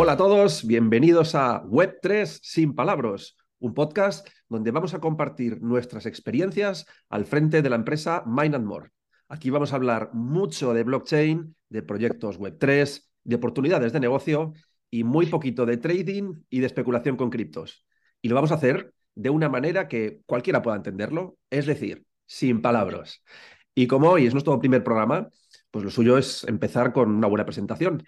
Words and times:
Hola 0.00 0.12
a 0.12 0.16
todos, 0.16 0.66
bienvenidos 0.66 1.34
a 1.34 1.62
Web3 1.64 2.38
sin 2.42 2.74
palabras, 2.74 3.36
un 3.58 3.74
podcast 3.74 4.26
donde 4.48 4.70
vamos 4.70 4.94
a 4.94 5.00
compartir 5.00 5.60
nuestras 5.60 6.06
experiencias 6.06 6.86
al 7.10 7.26
frente 7.26 7.60
de 7.60 7.68
la 7.68 7.76
empresa 7.76 8.22
Mind 8.24 8.54
and 8.54 8.64
More. 8.64 8.90
Aquí 9.28 9.50
vamos 9.50 9.72
a 9.72 9.76
hablar 9.76 10.10
mucho 10.14 10.72
de 10.72 10.84
blockchain, 10.84 11.54
de 11.68 11.82
proyectos 11.82 12.40
Web3, 12.40 13.04
de 13.24 13.36
oportunidades 13.36 13.92
de 13.92 14.00
negocio 14.00 14.54
y 14.90 15.04
muy 15.04 15.26
poquito 15.26 15.66
de 15.66 15.76
trading 15.76 16.42
y 16.48 16.60
de 16.60 16.66
especulación 16.66 17.16
con 17.16 17.28
criptos. 17.28 17.84
Y 18.22 18.28
lo 18.28 18.34
vamos 18.34 18.52
a 18.52 18.54
hacer 18.54 18.94
de 19.14 19.28
una 19.28 19.50
manera 19.50 19.88
que 19.88 20.22
cualquiera 20.24 20.62
pueda 20.62 20.78
entenderlo, 20.78 21.36
es 21.50 21.66
decir, 21.66 22.06
sin 22.28 22.62
palabras. 22.62 23.24
Y 23.74 23.88
como 23.88 24.10
hoy 24.10 24.26
es 24.26 24.34
nuestro 24.34 24.58
primer 24.60 24.84
programa, 24.84 25.28
pues 25.70 25.84
lo 25.84 25.90
suyo 25.90 26.18
es 26.18 26.44
empezar 26.44 26.92
con 26.92 27.10
una 27.10 27.26
buena 27.26 27.44
presentación. 27.44 28.04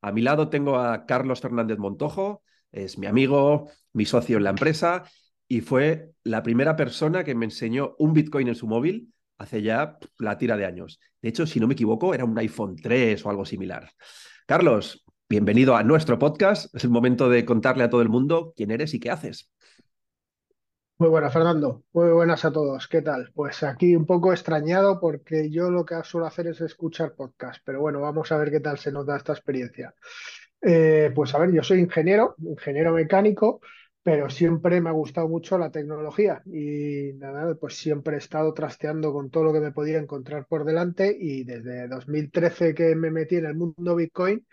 A 0.00 0.10
mi 0.10 0.22
lado 0.22 0.48
tengo 0.48 0.78
a 0.78 1.06
Carlos 1.06 1.40
Fernández 1.40 1.78
Montojo, 1.78 2.42
es 2.72 2.98
mi 2.98 3.06
amigo, 3.06 3.70
mi 3.92 4.04
socio 4.04 4.36
en 4.36 4.44
la 4.44 4.50
empresa 4.50 5.04
y 5.46 5.60
fue 5.60 6.12
la 6.24 6.42
primera 6.42 6.76
persona 6.76 7.24
que 7.24 7.34
me 7.34 7.46
enseñó 7.46 7.94
un 7.98 8.12
Bitcoin 8.12 8.48
en 8.48 8.54
su 8.54 8.66
móvil 8.66 9.12
hace 9.38 9.62
ya 9.62 9.98
la 10.18 10.36
tira 10.36 10.56
de 10.56 10.66
años. 10.66 11.00
De 11.22 11.28
hecho, 11.28 11.46
si 11.46 11.60
no 11.60 11.66
me 11.66 11.74
equivoco, 11.74 12.14
era 12.14 12.24
un 12.24 12.38
iPhone 12.38 12.76
3 12.76 13.24
o 13.24 13.30
algo 13.30 13.44
similar. 13.44 13.90
Carlos, 14.46 15.04
bienvenido 15.28 15.76
a 15.76 15.82
nuestro 15.82 16.18
podcast. 16.18 16.74
Es 16.74 16.84
el 16.84 16.90
momento 16.90 17.28
de 17.28 17.44
contarle 17.44 17.84
a 17.84 17.90
todo 17.90 18.02
el 18.02 18.08
mundo 18.08 18.52
quién 18.56 18.70
eres 18.70 18.94
y 18.94 19.00
qué 19.00 19.10
haces. 19.10 19.50
Muy 20.98 21.10
buenas, 21.10 21.32
Fernando. 21.32 21.84
Muy 21.92 22.10
buenas 22.10 22.44
a 22.44 22.50
todos. 22.52 22.88
¿Qué 22.88 23.02
tal? 23.02 23.30
Pues 23.32 23.62
aquí 23.62 23.94
un 23.94 24.04
poco 24.04 24.32
extrañado 24.32 24.98
porque 24.98 25.48
yo 25.48 25.70
lo 25.70 25.84
que 25.84 25.94
suelo 26.02 26.26
hacer 26.26 26.48
es 26.48 26.60
escuchar 26.60 27.14
podcast, 27.14 27.62
pero 27.64 27.80
bueno, 27.80 28.00
vamos 28.00 28.32
a 28.32 28.36
ver 28.36 28.50
qué 28.50 28.58
tal 28.58 28.78
se 28.78 28.90
nos 28.90 29.06
da 29.06 29.16
esta 29.16 29.32
experiencia. 29.32 29.94
Eh, 30.60 31.12
pues 31.14 31.34
a 31.34 31.38
ver, 31.38 31.52
yo 31.52 31.62
soy 31.62 31.78
ingeniero, 31.80 32.34
ingeniero 32.38 32.92
mecánico, 32.92 33.60
pero 34.02 34.28
siempre 34.28 34.80
me 34.80 34.90
ha 34.90 34.92
gustado 34.92 35.28
mucho 35.28 35.56
la 35.56 35.70
tecnología 35.70 36.42
y 36.46 37.12
nada, 37.14 37.54
pues 37.54 37.76
siempre 37.76 38.16
he 38.16 38.18
estado 38.18 38.52
trasteando 38.52 39.12
con 39.12 39.30
todo 39.30 39.44
lo 39.44 39.52
que 39.52 39.60
me 39.60 39.72
podía 39.72 39.98
encontrar 39.98 40.46
por 40.46 40.64
delante 40.64 41.16
y 41.18 41.44
desde 41.44 41.86
2013 41.86 42.74
que 42.74 42.96
me 42.96 43.12
metí 43.12 43.36
en 43.36 43.46
el 43.46 43.54
mundo 43.54 43.94
Bitcoin, 43.94 44.44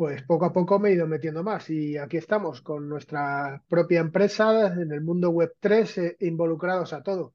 pues 0.00 0.22
poco 0.22 0.46
a 0.46 0.52
poco 0.54 0.78
me 0.78 0.88
he 0.88 0.92
ido 0.94 1.06
metiendo 1.06 1.42
más 1.42 1.68
y 1.68 1.98
aquí 1.98 2.16
estamos 2.16 2.62
con 2.62 2.88
nuestra 2.88 3.62
propia 3.68 4.00
empresa 4.00 4.68
en 4.68 4.92
el 4.92 5.02
mundo 5.02 5.28
web 5.28 5.54
3 5.60 5.98
eh, 5.98 6.16
involucrados 6.20 6.94
a 6.94 7.02
todo, 7.02 7.34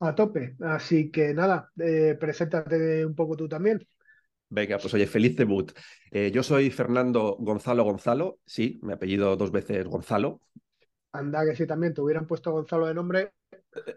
a 0.00 0.12
tope. 0.12 0.56
Así 0.58 1.12
que 1.12 1.32
nada, 1.32 1.70
eh, 1.78 2.16
preséntate 2.18 3.06
un 3.06 3.14
poco 3.14 3.36
tú 3.36 3.48
también. 3.48 3.86
Venga, 4.48 4.78
pues 4.78 4.92
oye, 4.92 5.06
feliz 5.06 5.36
debut. 5.36 5.70
Eh, 6.10 6.32
yo 6.32 6.42
soy 6.42 6.72
Fernando 6.72 7.36
Gonzalo 7.38 7.84
Gonzalo, 7.84 8.40
sí, 8.44 8.80
me 8.82 8.94
apellido 8.94 9.36
dos 9.36 9.52
veces 9.52 9.86
Gonzalo. 9.86 10.40
Anda, 11.12 11.44
que 11.44 11.54
si 11.54 11.64
también 11.64 11.94
te 11.94 12.00
hubieran 12.00 12.26
puesto 12.26 12.50
Gonzalo 12.50 12.88
de 12.88 12.94
nombre. 12.94 13.34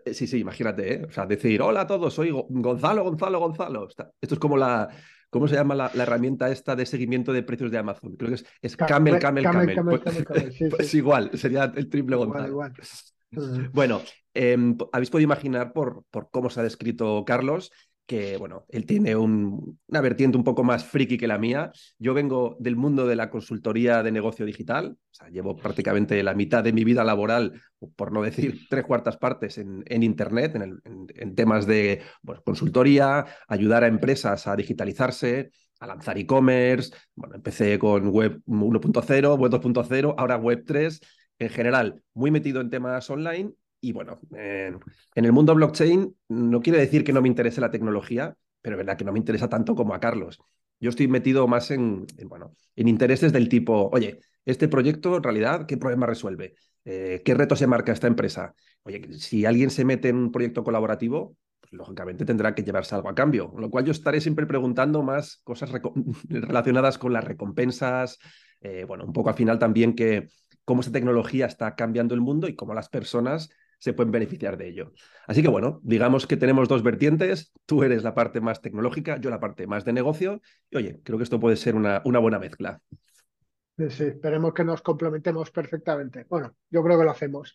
sí, 0.06 0.28
sí, 0.28 0.38
imagínate, 0.38 0.94
¿eh? 0.94 1.06
O 1.08 1.12
sea, 1.12 1.26
decir, 1.26 1.64
hola 1.64 1.82
a 1.82 1.88
todos, 1.88 2.14
soy 2.14 2.30
Gonzalo, 2.30 3.06
Gonzalo, 3.06 3.40
Gonzalo. 3.40 3.88
Esto 4.22 4.36
es 4.36 4.40
como 4.40 4.56
la, 4.56 4.88
¿Cómo 5.34 5.48
se 5.48 5.56
llama 5.56 5.74
la, 5.74 5.92
herramienta 5.96 6.52
esta 6.52 6.76
de 6.76 6.86
seguimiento 6.86 7.34
de 7.34 7.42
precios 7.42 7.72
de 7.72 7.80
Amazon? 7.80 8.16
Creo 8.16 8.30
que 8.30 8.44
es, 8.62 8.78
Camel, 8.78 9.18
Camel, 9.18 9.44
Camel. 9.44 10.02
pues, 10.70 10.94
igual, 10.94 11.32
sería 11.34 11.74
el 11.76 11.90
triple 11.90 12.16
Gonzalo. 12.16 12.62
Bueno, 13.72 14.00
em, 14.36 14.78
habéis 14.92 15.10
podido 15.10 15.24
imaginar 15.24 15.74
por, 15.74 16.04
por 16.12 16.30
cómo 16.30 16.52
se 16.52 16.60
ha 16.60 16.64
descrito 16.64 17.26
Carlos 17.26 17.72
que, 18.06 18.38
bueno, 18.38 18.66
él 18.70 18.86
tiene 18.86 19.16
una 19.16 20.02
vertiente 20.02 20.38
un 20.38 20.44
poco 20.44 20.64
más 20.64 20.86
friki 20.86 21.18
que 21.18 21.28
la 21.28 21.38
mía. 21.38 21.72
Yo 21.98 22.14
vengo 22.14 22.58
del 22.60 22.76
mundo 22.76 23.08
de 23.08 23.16
la 23.16 23.30
consultoría 23.30 24.04
de 24.04 24.12
negocio 24.12 24.46
digital, 24.46 24.98
llevo 25.32 25.56
prácticamente 25.56 26.22
la 26.22 26.34
mitad 26.34 26.64
de 26.64 26.74
mi 26.74 26.84
vida 26.84 27.04
laboral, 27.04 27.62
por 27.96 28.12
no 28.12 28.22
decir 28.22 28.68
tres 28.70 28.86
cuartas 28.86 29.18
partes, 29.18 29.58
en, 29.58 30.04
Internet, 30.04 30.56
en, 30.56 31.36
temas 31.36 31.66
de 31.66 32.02
consultoría, 32.44 33.26
ayudar 33.48 33.84
a 33.84 33.88
empresas 33.88 34.48
a 34.48 34.56
digitalizarse, 34.56 35.52
a 35.80 35.88
lanzar 35.88 36.18
e-commerce. 36.18 36.94
Bueno, 37.16 37.36
empecé 37.36 37.80
con 37.80 38.10
web 38.10 38.42
1.0, 38.46 39.38
web 39.38 39.52
2.0, 39.52 40.16
ahora 40.18 40.38
web 40.38 40.64
3. 40.66 41.00
En 41.40 41.50
general, 41.50 42.02
muy 42.14 42.32
metido 42.32 42.62
en 42.62 42.70
temas 42.70 43.10
online 43.10 43.54
y 43.84 43.92
bueno, 43.92 44.22
en 44.32 44.80
el 45.26 45.32
mundo 45.34 45.54
blockchain 45.54 46.16
no 46.30 46.62
quiere 46.62 46.80
decir 46.80 47.04
que 47.04 47.12
no 47.12 47.22
me 47.22 47.28
interese 47.28 47.60
la 47.60 47.70
tecnología, 47.70 48.34
pero 48.62 48.78
verdad 48.78 48.96
que 48.98 49.04
no 49.04 49.12
me 49.12 49.20
interesa 49.20 49.50
tanto 49.50 49.76
como 49.76 49.94
a 49.94 50.00
Carlos. 50.00 50.40
Yo 50.80 50.90
estoy 50.90 51.10
metido 51.10 51.48
más 51.50 51.70
en, 51.70 52.08
bueno, 52.26 52.56
en 52.78 52.88
intereses 52.88 53.34
del 53.34 53.50
tipo, 53.50 53.90
oye, 53.92 54.22
este 54.46 54.70
proyecto 54.70 55.18
en 55.18 55.24
realidad, 55.24 55.66
¿qué 55.66 55.76
problema 55.76 56.06
resuelve? 56.06 56.56
Eh, 56.86 57.22
¿Qué 57.26 57.34
reto 57.34 57.58
se 57.58 57.68
marca 57.68 57.92
esta 57.92 58.08
empresa? 58.08 58.56
Oye, 58.84 59.02
si 59.20 59.46
alguien 59.46 59.70
se 59.70 59.84
mete 59.84 60.08
en 60.08 60.16
un 60.16 60.32
proyecto 60.32 60.64
colaborativo, 60.64 61.36
pues, 61.60 61.74
lógicamente 61.74 62.24
tendrá 62.24 62.56
que 62.56 62.64
llevarse 62.64 62.96
algo 62.96 63.10
a 63.10 63.16
cambio. 63.16 63.52
Con 63.52 63.60
lo 63.60 63.70
cual 63.70 63.84
yo 63.84 63.92
estaré 63.92 64.22
siempre 64.22 64.46
preguntando 64.46 65.04
más 65.04 65.42
cosas 65.44 65.70
relacionadas 66.30 66.98
con 66.98 67.12
las 67.12 67.26
recompensas, 67.26 68.18
eh, 68.62 68.86
bueno, 68.86 69.04
un 69.04 69.12
poco 69.12 69.28
al 69.28 69.36
final 69.36 69.60
también 69.60 69.94
que 69.94 70.30
cómo 70.64 70.80
esta 70.80 70.94
tecnología 70.94 71.46
está 71.48 71.76
cambiando 71.76 72.16
el 72.16 72.22
mundo 72.22 72.48
y 72.48 72.56
cómo 72.56 72.74
las 72.74 72.88
personas 72.88 73.50
se 73.84 73.92
pueden 73.92 74.14
beneficiar 74.14 74.56
de 74.56 74.70
ello. 74.70 74.94
Así 75.28 75.42
que 75.42 75.50
bueno, 75.50 75.82
digamos 75.84 76.26
que 76.26 76.38
tenemos 76.38 76.70
dos 76.70 76.84
vertientes, 76.84 77.52
tú 77.66 77.84
eres 77.84 78.02
la 78.02 78.16
parte 78.16 78.40
más 78.40 78.62
tecnológica, 78.62 79.18
yo 79.18 79.30
la 79.30 79.42
parte 79.42 79.68
más 79.68 79.84
de 79.84 79.92
negocio, 79.92 80.40
y 80.70 80.78
oye, 80.78 81.02
creo 81.04 81.18
que 81.18 81.26
esto 81.26 81.38
puede 81.38 81.58
ser 81.58 81.76
una, 81.76 82.02
una 82.06 82.20
buena 82.20 82.40
mezcla. 82.40 82.80
Sí, 83.78 83.90
sí, 83.90 84.04
esperemos 84.06 84.54
que 84.54 84.64
nos 84.64 84.82
complementemos 84.82 85.52
perfectamente. 85.52 86.26
Bueno, 86.30 86.56
yo 86.70 86.82
creo 86.82 86.98
que 86.98 87.04
lo 87.04 87.12
hacemos. 87.12 87.54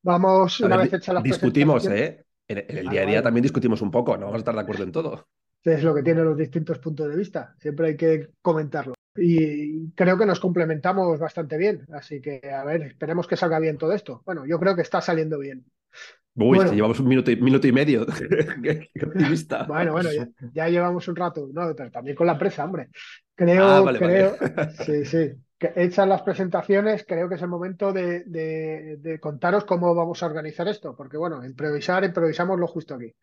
Vamos, 0.00 0.58
una 0.60 0.78
vez 0.78 0.94
hecha 0.94 1.12
la 1.12 1.20
Discutimos, 1.20 1.86
¿eh? 1.86 2.24
En, 2.48 2.64
el 2.68 2.88
día 2.88 3.02
a 3.02 3.06
día 3.06 3.22
también 3.22 3.42
discutimos 3.42 3.82
un 3.82 3.90
poco, 3.90 4.16
no 4.16 4.26
vamos 4.26 4.36
a 4.36 4.38
estar 4.38 4.54
de 4.54 4.60
acuerdo 4.62 4.84
en 4.84 4.92
todo. 4.92 5.28
Es 5.62 5.84
lo 5.84 5.94
que 5.94 6.02
tienen 6.02 6.24
los 6.24 6.38
distintos 6.38 6.78
puntos 6.78 7.10
de 7.10 7.16
vista, 7.16 7.54
siempre 7.58 7.88
hay 7.88 7.96
que 7.98 8.30
comentarlo 8.40 8.95
y 9.18 9.90
creo 9.92 10.18
que 10.18 10.26
nos 10.26 10.40
complementamos 10.40 11.18
bastante 11.18 11.56
bien. 11.56 11.86
Así 11.92 12.20
que, 12.20 12.40
a 12.50 12.64
ver, 12.64 12.82
esperemos 12.82 13.26
que 13.26 13.36
salga 13.36 13.58
bien 13.58 13.78
todo 13.78 13.92
esto. 13.92 14.22
Bueno, 14.24 14.46
yo 14.46 14.58
creo 14.58 14.74
que 14.74 14.82
está 14.82 15.00
saliendo 15.00 15.38
bien. 15.38 15.64
Uy, 16.36 16.58
llevamos 16.74 17.00
un 17.00 17.08
minuto 17.08 17.30
y, 17.30 17.36
minuto 17.36 17.66
y 17.66 17.72
medio. 17.72 18.06
qué, 18.62 18.90
optimista. 19.02 19.64
Bueno, 19.64 19.92
bueno, 19.92 20.10
ya, 20.52 20.68
llevamos 20.68 21.08
un 21.08 21.16
rato, 21.16 21.48
¿no? 21.52 21.74
Pero 21.74 21.90
también 21.90 22.14
con 22.14 22.26
la 22.26 22.34
empresa, 22.34 22.64
hombre. 22.64 22.88
Creo, 23.34 23.64
ah, 23.88 23.94
creo, 23.96 24.36
sí, 24.84 25.04
sí. 25.04 25.32
Que 25.58 25.72
hechas 25.76 26.06
las 26.06 26.20
presentaciones, 26.20 27.06
creo 27.08 27.30
que 27.30 27.36
es 27.36 27.42
el 27.42 27.48
momento 27.48 27.90
de, 27.90 28.24
de, 28.26 29.18
contaros 29.20 29.64
cómo 29.64 29.94
vamos 29.94 30.22
a 30.22 30.26
organizar 30.26 30.68
esto, 30.68 30.94
porque 30.94 31.16
bueno, 31.16 31.42
improvisar, 31.42 32.04
improvisamos 32.04 32.60
lo 32.60 32.66
justo 32.66 32.94
aquí. 32.94 33.14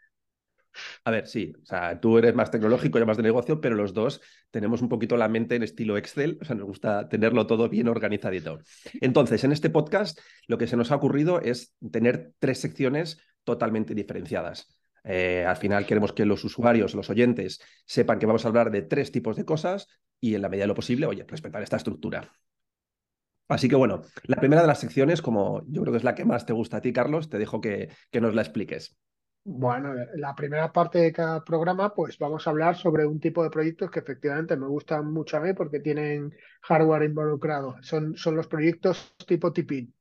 A 1.03 1.11
ver, 1.11 1.27
sí, 1.27 1.53
o 1.61 1.65
sea, 1.65 1.99
tú 1.99 2.17
eres 2.17 2.35
más 2.35 2.51
tecnológico, 2.51 2.99
y 2.99 3.05
más 3.05 3.17
de 3.17 3.23
negocio, 3.23 3.61
pero 3.61 3.75
los 3.75 3.93
dos 3.93 4.21
tenemos 4.51 4.81
un 4.81 4.89
poquito 4.89 5.17
la 5.17 5.27
mente 5.27 5.55
en 5.55 5.63
estilo 5.63 5.97
Excel, 5.97 6.37
o 6.41 6.45
sea, 6.45 6.55
nos 6.55 6.65
gusta 6.65 7.09
tenerlo 7.09 7.47
todo 7.47 7.69
bien 7.69 7.87
organizadito. 7.87 8.59
Entonces, 9.01 9.43
en 9.43 9.51
este 9.51 9.69
podcast, 9.69 10.19
lo 10.47 10.57
que 10.57 10.67
se 10.67 10.77
nos 10.77 10.91
ha 10.91 10.95
ocurrido 10.95 11.41
es 11.41 11.75
tener 11.91 12.33
tres 12.39 12.59
secciones 12.59 13.19
totalmente 13.43 13.93
diferenciadas. 13.93 14.77
Eh, 15.03 15.45
al 15.45 15.57
final 15.57 15.85
queremos 15.85 16.13
que 16.13 16.25
los 16.25 16.43
usuarios, 16.43 16.93
los 16.93 17.09
oyentes, 17.09 17.61
sepan 17.85 18.19
que 18.19 18.25
vamos 18.25 18.45
a 18.45 18.47
hablar 18.47 18.71
de 18.71 18.83
tres 18.83 19.11
tipos 19.11 19.35
de 19.35 19.45
cosas 19.45 19.87
y 20.19 20.35
en 20.35 20.41
la 20.41 20.49
medida 20.49 20.63
de 20.63 20.69
lo 20.69 20.75
posible, 20.75 21.05
oye, 21.05 21.25
respetar 21.27 21.61
esta 21.61 21.77
estructura. 21.77 22.31
Así 23.49 23.67
que 23.67 23.75
bueno, 23.75 24.01
la 24.23 24.37
primera 24.37 24.61
de 24.61 24.67
las 24.67 24.79
secciones, 24.79 25.21
como 25.21 25.63
yo 25.67 25.81
creo 25.81 25.91
que 25.91 25.97
es 25.97 26.03
la 26.03 26.15
que 26.15 26.23
más 26.23 26.45
te 26.45 26.53
gusta 26.53 26.77
a 26.77 26.81
ti, 26.81 26.93
Carlos, 26.93 27.29
te 27.29 27.37
dejo 27.37 27.59
que, 27.59 27.89
que 28.09 28.21
nos 28.21 28.33
la 28.33 28.41
expliques. 28.41 28.97
Bueno, 29.45 29.93
la 30.15 30.33
primera 30.35 30.71
parte 30.71 30.99
de 30.99 31.11
cada 31.11 31.43
programa, 31.43 31.93
pues 31.93 32.17
vamos 32.17 32.47
a 32.47 32.49
hablar 32.49 32.77
sobre 32.77 33.05
un 33.05 33.19
tipo 33.19 33.43
de 33.43 33.49
proyectos 33.49 33.91
que 33.91 33.99
efectivamente 33.99 34.55
me 34.55 34.67
gustan 34.67 35.11
mucho 35.11 35.35
a 35.35 35.41
mí 35.41 35.51
porque 35.53 35.81
tienen 35.81 36.33
hardware 36.61 37.03
involucrado. 37.03 37.75
Son, 37.81 38.15
son 38.15 38.37
los 38.37 38.47
proyectos 38.47 39.13
tipo 39.27 39.51
Tipin. 39.51 39.93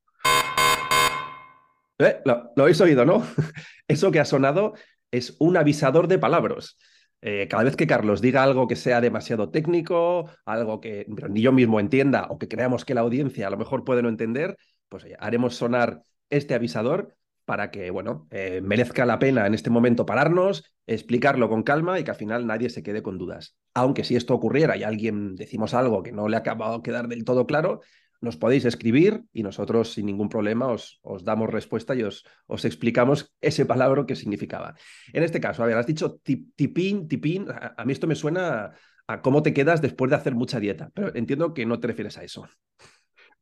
Eh, 1.98 2.20
lo, 2.24 2.52
habéis 2.56 2.80
oído, 2.80 3.04
¿no? 3.04 3.24
Eso 3.88 4.12
que 4.12 4.20
ha 4.20 4.24
sonado 4.24 4.74
es 5.10 5.36
un 5.40 5.56
avisador 5.56 6.06
de 6.06 6.20
palabras. 6.20 6.78
Eh, 7.20 7.48
cada 7.50 7.64
vez 7.64 7.74
que 7.74 7.88
Carlos 7.88 8.20
diga 8.20 8.44
algo 8.44 8.68
que 8.68 8.76
sea 8.76 9.00
demasiado 9.00 9.50
técnico, 9.50 10.30
algo 10.44 10.80
que 10.80 11.04
ni 11.08 11.42
yo 11.42 11.50
mismo 11.50 11.80
entienda 11.80 12.28
o 12.30 12.38
que 12.38 12.46
creamos 12.46 12.84
que 12.84 12.94
la 12.94 13.00
audiencia 13.00 13.48
a 13.48 13.50
lo 13.50 13.56
mejor 13.56 13.84
puede 13.84 14.02
no 14.02 14.08
entender, 14.08 14.56
pues 14.88 15.04
haremos 15.18 15.56
sonar 15.56 16.02
este 16.30 16.54
avisador 16.54 17.16
para 17.44 17.70
que, 17.70 17.90
bueno, 17.90 18.28
eh, 18.30 18.60
merezca 18.62 19.04
la 19.06 19.18
pena 19.18 19.46
en 19.46 19.54
este 19.54 19.70
momento 19.70 20.06
pararnos, 20.06 20.74
explicarlo 20.86 21.48
con 21.48 21.62
calma 21.62 21.98
y 21.98 22.04
que 22.04 22.10
al 22.10 22.16
final 22.16 22.46
nadie 22.46 22.70
se 22.70 22.82
quede 22.82 23.02
con 23.02 23.18
dudas. 23.18 23.56
Aunque 23.74 24.04
si 24.04 24.16
esto 24.16 24.34
ocurriera 24.34 24.76
y 24.76 24.82
alguien 24.82 25.34
decimos 25.34 25.74
algo 25.74 26.02
que 26.02 26.12
no 26.12 26.28
le 26.28 26.36
ha 26.36 26.40
acabado 26.40 26.78
de 26.78 26.82
quedar 26.82 27.08
del 27.08 27.24
todo 27.24 27.46
claro, 27.46 27.80
nos 28.22 28.36
podéis 28.36 28.64
escribir 28.64 29.24
y 29.32 29.42
nosotros 29.42 29.92
sin 29.92 30.06
ningún 30.06 30.28
problema 30.28 30.68
os, 30.68 31.00
damos 31.24 31.50
respuesta 31.50 31.94
y 31.94 32.04
os, 32.04 32.24
explicamos 32.64 33.34
ese 33.40 33.66
palabra 33.66 34.06
que 34.06 34.14
significaba. 34.14 34.74
En 35.12 35.24
este 35.24 35.40
caso, 35.40 35.64
a 35.64 35.78
has 35.78 35.86
dicho 35.86 36.20
tipín, 36.22 37.08
tipín, 37.08 37.46
a, 37.50 37.84
mí 37.84 37.92
esto 37.92 38.06
me 38.06 38.14
suena 38.14 38.72
a, 39.08 39.22
cómo 39.22 39.42
te 39.42 39.52
quedas 39.52 39.82
después 39.82 40.08
de 40.08 40.16
hacer 40.16 40.36
mucha 40.36 40.60
dieta, 40.60 40.90
pero 40.94 41.14
entiendo 41.16 41.52
que 41.52 41.66
no 41.66 41.80
te 41.80 41.88
refieres 41.88 42.16
a 42.16 42.22
eso. 42.22 42.48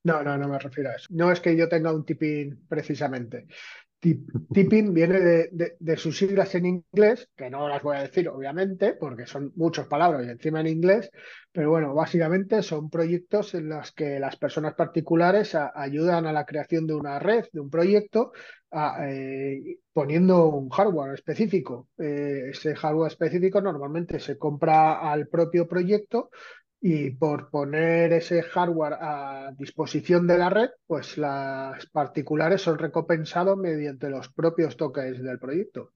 No, 0.02 0.22
no, 0.22 0.38
no 0.38 0.48
me 0.48 0.58
refiero 0.58 0.90
a 0.90 0.94
eso. 0.94 1.08
No 1.10 1.30
es 1.30 1.40
que 1.40 1.54
yo 1.54 1.68
tenga 1.68 1.92
un 1.92 2.06
tipín 2.06 2.64
precisamente. 2.66 3.46
Tipping 4.00 4.94
viene 4.94 5.20
de, 5.50 5.96
sus 5.96 6.16
siglas 6.16 6.54
en 6.54 6.64
inglés, 6.64 7.28
que 7.36 7.50
no 7.50 7.68
las 7.68 7.82
voy 7.82 7.98
a 7.98 8.02
decir 8.02 8.28
obviamente, 8.30 8.94
porque 8.94 9.26
son 9.26 9.52
muchas 9.56 9.88
palabras 9.88 10.26
y 10.26 10.30
encima 10.30 10.60
en 10.60 10.68
inglés, 10.68 11.10
pero 11.52 11.68
bueno, 11.70 11.94
básicamente 11.94 12.62
son 12.62 12.88
proyectos 12.88 13.54
en 13.54 13.68
los 13.68 13.92
que 13.92 14.18
las 14.18 14.36
personas 14.36 14.74
particulares 14.74 15.54
ayudan 15.54 16.26
a 16.26 16.32
la 16.32 16.46
creación 16.46 16.86
de 16.86 16.94
una 16.94 17.18
red, 17.18 17.44
de 17.52 17.60
un 17.60 17.68
proyecto, 17.68 18.32
eh, 18.72 19.78
poniendo 19.92 20.46
un 20.46 20.70
hardware 20.70 21.14
específico. 21.14 21.88
Eh, 21.98 22.50
ese 22.50 22.74
hardware 22.74 23.10
específico 23.10 23.60
normalmente 23.60 24.18
se 24.18 24.38
compra 24.38 25.12
al 25.12 25.28
propio 25.28 25.68
proyecto 25.68 26.30
y 26.80 27.10
por 27.10 27.50
poner 27.50 28.12
ese 28.14 28.42
hardware 28.42 28.94
a 29.00 29.52
disposición 29.56 30.26
de 30.26 30.38
la 30.38 30.48
red, 30.48 30.70
pues 30.86 31.18
las 31.18 31.86
particulares 31.86 32.62
son 32.62 32.78
recompensados 32.78 33.58
mediante 33.58 34.08
los 34.08 34.30
propios 34.30 34.76
tokens 34.76 35.22
del 35.22 35.38
proyecto. 35.38 35.92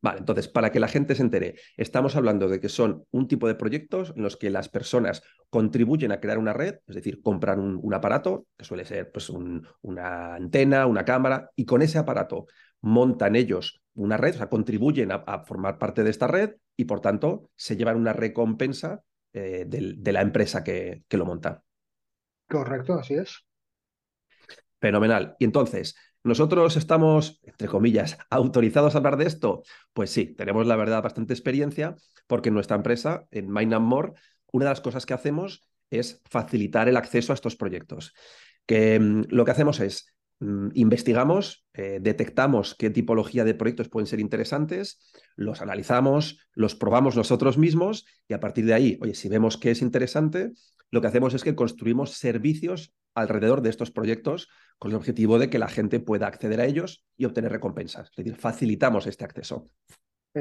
Vale, 0.00 0.20
entonces, 0.20 0.48
para 0.48 0.72
que 0.72 0.80
la 0.80 0.88
gente 0.88 1.14
se 1.14 1.22
entere, 1.22 1.56
estamos 1.76 2.16
hablando 2.16 2.48
de 2.48 2.60
que 2.60 2.68
son 2.68 3.04
un 3.10 3.28
tipo 3.28 3.46
de 3.46 3.54
proyectos 3.54 4.12
en 4.16 4.22
los 4.22 4.36
que 4.36 4.50
las 4.50 4.68
personas 4.68 5.22
contribuyen 5.50 6.12
a 6.12 6.20
crear 6.20 6.38
una 6.38 6.52
red, 6.52 6.76
es 6.86 6.94
decir, 6.94 7.20
compran 7.22 7.60
un, 7.60 7.94
aparato, 7.94 8.46
que 8.56 8.64
suele 8.64 8.84
ser 8.84 9.12
pues, 9.12 9.30
una 9.30 10.34
antena, 10.34 10.86
una 10.86 11.04
cámara, 11.04 11.50
y 11.54 11.64
con 11.64 11.82
ese 11.82 11.98
aparato 11.98 12.46
montan 12.80 13.36
ellos 13.36 13.82
una 13.94 14.16
red, 14.16 14.34
o 14.34 14.38
sea, 14.38 14.48
contribuyen 14.48 15.10
a 15.12 15.44
formar 15.44 15.78
parte 15.78 16.02
de 16.04 16.10
esta 16.10 16.26
red 16.26 16.56
y, 16.76 16.84
por 16.84 17.00
tanto, 17.00 17.50
se 17.54 17.76
llevan 17.76 17.96
una 17.96 18.12
recompensa 18.12 19.02
eh, 19.36 19.66
de, 19.66 20.12
la 20.12 20.22
empresa 20.22 20.64
que, 20.64 21.02
que 21.06 21.16
lo 21.18 21.26
monta. 21.26 21.62
Correcto, 22.48 22.94
así 22.94 23.14
es. 23.14 23.44
Fenomenal. 24.80 25.36
Y 25.38 25.44
entonces, 25.44 25.94
¿nosotros 26.24 26.76
estamos, 26.76 27.40
entre 27.42 27.68
comillas, 27.68 28.16
autorizados 28.30 28.94
a 28.94 28.98
hablar 28.98 29.18
de 29.18 29.26
esto? 29.26 29.62
Pues 29.92 30.10
sí, 30.10 30.34
tenemos 30.34 30.66
la 30.66 30.76
verdad 30.76 31.02
bastante 31.02 31.34
experiencia 31.34 31.96
porque 32.26 32.48
en 32.48 32.54
nuestra 32.54 32.76
empresa, 32.76 33.26
en 33.30 33.52
Mind 33.52 33.78
More, 33.78 34.12
una 34.52 34.64
de 34.64 34.70
las 34.70 34.80
cosas 34.80 35.04
que 35.04 35.12
hacemos 35.12 35.68
es 35.90 36.22
facilitar 36.30 36.88
el 36.88 36.96
acceso 36.96 37.32
a 37.32 37.34
estos 37.34 37.56
proyectos. 37.56 38.14
Que 38.64 38.98
mm, 38.98 39.24
lo 39.28 39.44
que 39.44 39.50
hacemos 39.50 39.80
es 39.80 40.15
investigamos, 40.40 41.66
eh, 41.72 41.98
detectamos 42.00 42.74
qué 42.74 42.90
tipología 42.90 43.44
de 43.44 43.54
proyectos 43.54 43.88
pueden 43.88 44.06
ser 44.06 44.20
interesantes, 44.20 44.98
los 45.34 45.62
analizamos, 45.62 46.38
los 46.52 46.74
probamos 46.74 47.16
nosotros 47.16 47.56
mismos 47.56 48.04
y 48.28 48.34
a 48.34 48.40
partir 48.40 48.66
de 48.66 48.74
ahí, 48.74 48.98
oye, 49.00 49.14
si 49.14 49.28
vemos 49.28 49.56
que 49.56 49.70
es 49.70 49.80
interesante, 49.80 50.52
lo 50.90 51.00
que 51.00 51.06
hacemos 51.06 51.34
es 51.34 51.42
que 51.42 51.54
construimos 51.54 52.12
servicios 52.12 52.94
alrededor 53.14 53.62
de 53.62 53.70
estos 53.70 53.90
proyectos 53.90 54.48
con 54.78 54.90
el 54.90 54.96
objetivo 54.98 55.38
de 55.38 55.48
que 55.48 55.58
la 55.58 55.68
gente 55.68 56.00
pueda 56.00 56.26
acceder 56.26 56.60
a 56.60 56.66
ellos 56.66 57.04
y 57.16 57.24
obtener 57.24 57.50
recompensas. 57.50 58.10
Es 58.10 58.16
decir, 58.16 58.36
facilitamos 58.36 59.06
este 59.06 59.24
acceso. 59.24 59.70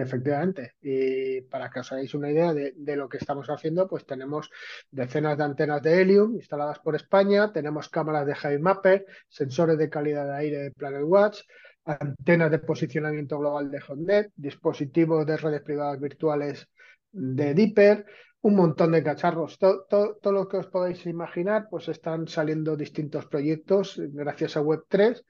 Efectivamente. 0.01 0.73
Y 0.81 1.41
para 1.41 1.69
que 1.69 1.79
os 1.79 1.91
hagáis 1.91 2.13
una 2.13 2.29
idea 2.29 2.53
de, 2.53 2.95
lo 2.97 3.07
que 3.07 3.17
estamos 3.17 3.49
haciendo, 3.49 3.87
pues 3.87 4.05
tenemos 4.05 4.51
decenas 4.91 5.37
de 5.37 5.43
antenas 5.45 5.81
de 5.81 6.01
Helium 6.01 6.35
instaladas 6.35 6.79
por 6.79 6.95
España, 6.95 7.53
tenemos 7.53 7.87
cámaras 7.87 8.27
de 8.27 8.59
Mapper, 8.59 9.05
sensores 9.29 9.77
de 9.77 9.89
calidad 9.89 10.25
de 10.25 10.35
aire 10.35 10.57
de 10.57 10.71
Planet 10.71 11.03
Watch, 11.05 11.39
antenas 11.85 12.51
de 12.51 12.59
posicionamiento 12.59 13.39
global 13.39 13.71
de 13.71 13.79
HotNet, 13.87 14.31
dispositivos 14.35 15.25
de 15.25 15.37
redes 15.37 15.61
privadas 15.61 15.97
virtuales 16.01 16.67
de 17.13 17.53
Dipper, 17.53 18.05
un 18.41 18.55
montón 18.55 18.91
de 18.91 19.01
cacharros. 19.01 19.57
Todo, 19.57 19.85
todo, 19.87 20.31
lo 20.33 20.49
que 20.49 20.57
os 20.57 20.67
podáis 20.67 21.05
imaginar, 21.05 21.67
pues 21.69 21.87
están 21.87 22.27
saliendo 22.27 22.75
distintos 22.75 23.27
proyectos 23.27 23.97
gracias 23.97 24.57
a 24.57 24.61
Web3 24.61 25.23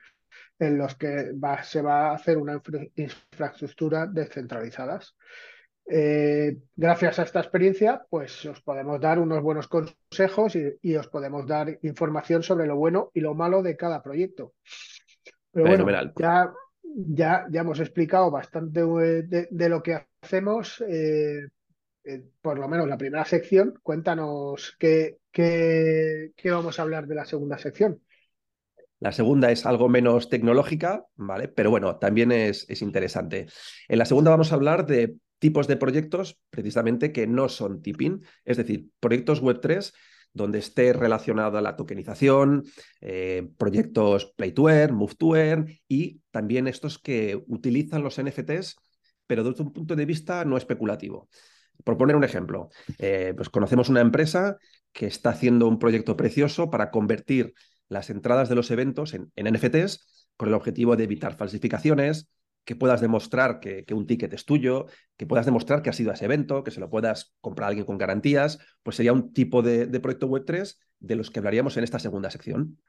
en 0.60 0.78
los 0.78 0.96
que 0.96 1.34
se 1.64 1.82
va 1.82 2.10
a 2.10 2.16
hacer 2.16 2.38
una 2.38 2.62
infraestructura 2.96 4.08
descentralizadas. 4.08 5.16
Eh, 5.88 6.58
gracias 6.76 7.20
a 7.20 7.24
esta 7.24 7.40
experiencia, 7.40 8.06
pues 8.10 8.46
os 8.46 8.62
podemos 8.62 9.00
dar 9.00 9.20
unos 9.20 9.42
buenos 9.44 9.68
consejos 9.68 10.56
y, 10.56 10.96
os 10.96 11.08
podemos 11.08 11.46
dar 11.46 11.78
información 11.84 12.42
sobre 12.42 12.66
lo 12.66 12.76
bueno 12.76 13.12
y 13.14 13.20
lo 13.20 13.36
malo 13.36 13.62
de 13.62 13.78
cada 13.78 14.02
proyecto. 14.02 14.54
Pero 15.52 15.84
bueno, 15.84 16.14
ya, 16.18 16.52
ya, 16.84 17.46
ya 17.50 17.62
hemos 17.62 17.80
explicado 17.80 18.32
bastante 18.32 18.82
de, 18.82 19.70
lo 19.70 19.84
que 19.84 20.06
hacemos. 20.22 20.84
Eh, 20.88 21.48
eh, 22.08 22.24
por 22.42 22.60
lo 22.60 22.68
menos 22.68 22.88
la 22.88 22.98
primera 22.98 23.26
sección, 23.26 23.80
cuéntanos 23.82 24.76
qué, 24.78 25.18
qué, 25.32 26.34
qué 26.36 26.52
vamos 26.52 26.78
a 26.78 26.84
hablar 26.84 27.08
de 27.08 27.16
la 27.16 27.26
segunda 27.26 27.58
sección. 27.58 28.00
La 29.00 29.12
segunda 29.12 29.52
es 29.52 29.66
algo 29.66 29.90
menos 29.90 30.30
tecnológica, 30.30 31.06
¿vale? 31.16 31.48
Pero 31.48 31.70
bueno, 31.70 31.98
también 31.98 32.32
es, 32.32 32.66
es 32.70 32.82
interesante. 32.82 33.48
En 33.88 34.00
la 34.00 34.06
segunda 34.06 34.32
vamos 34.32 34.52
a 34.52 34.56
hablar 34.56 34.86
de 34.86 35.16
tipos 35.40 35.68
de 35.68 35.78
proyectos 35.78 36.40
precisamente 36.50 37.12
que 37.12 37.28
no 37.28 37.50
son 37.50 37.82
tipping, 37.82 38.24
es 38.46 38.58
decir, 38.58 38.88
proyectos 39.00 39.44
Web3 39.44 39.94
donde 40.36 40.60
esté 40.60 40.92
relacionada 40.92 41.62
la 41.62 41.78
tokenización, 41.78 42.64
eh, 43.00 43.48
proyectos 43.58 44.34
Play 44.36 44.52
to 44.52 44.70
Earn, 44.70 44.94
Move 44.94 45.16
to 45.18 45.36
Earn 45.36 45.68
y 45.88 46.20
también 46.30 46.68
estos 46.68 47.00
que 47.00 47.42
utilizan 47.48 48.04
los 48.04 48.20
NFTs, 48.20 48.76
pero 49.26 49.46
desde 49.46 49.64
un 49.64 49.72
punto 49.72 49.96
de 49.96 50.06
vista 50.06 50.44
no 50.44 50.58
especulativo. 50.58 51.30
Por 51.86 51.98
poner 51.98 52.18
un 52.18 52.26
ejemplo, 52.26 52.70
eh, 53.00 53.34
pues 53.36 53.50
conocemos 53.50 53.88
una 53.88 54.02
empresa 54.02 54.58
que 54.92 55.08
está 55.08 55.30
haciendo 55.30 55.70
un 55.70 55.80
proyecto 55.80 56.18
precioso 56.18 56.70
para 56.70 56.92
convertir 56.92 57.54
las 57.90 58.10
entradas 58.10 58.50
de 58.50 58.56
los 58.56 58.72
eventos 58.72 59.14
en, 59.14 59.32
NFTs 59.36 60.30
con 60.38 60.50
el 60.50 60.54
objetivo 60.54 60.96
de 60.96 61.06
evitar 61.06 61.36
falsificaciones, 61.36 62.30
que 62.66 62.76
puedas 62.76 63.00
demostrar 63.00 63.60
que, 63.60 63.86
un 63.94 64.08
ticket 64.08 64.34
es 64.34 64.46
tuyo, 64.46 64.88
que 65.18 65.28
puedas 65.28 65.46
demostrar 65.46 65.82
que 65.82 65.92
has 65.92 66.00
ido 66.00 66.12
a 66.12 66.16
ese 66.16 66.26
evento, 66.26 66.64
que 66.64 66.72
se 66.72 66.80
lo 66.80 66.90
puedas 66.90 67.36
comprar 67.40 67.66
a 67.66 67.70
alguien 67.70 67.86
con 67.86 67.98
garantías, 67.98 68.60
pues 68.84 68.96
sería 68.96 69.14
un 69.14 69.34
tipo 69.34 69.62
de, 69.62 69.88
proyecto 70.00 70.28
Web3 70.28 70.78
de 71.00 71.16
los 71.16 71.30
que 71.30 71.40
hablaríamos 71.40 71.78
en 71.78 71.84
esta 71.84 72.00
segunda 72.00 72.32
sección. 72.32 72.80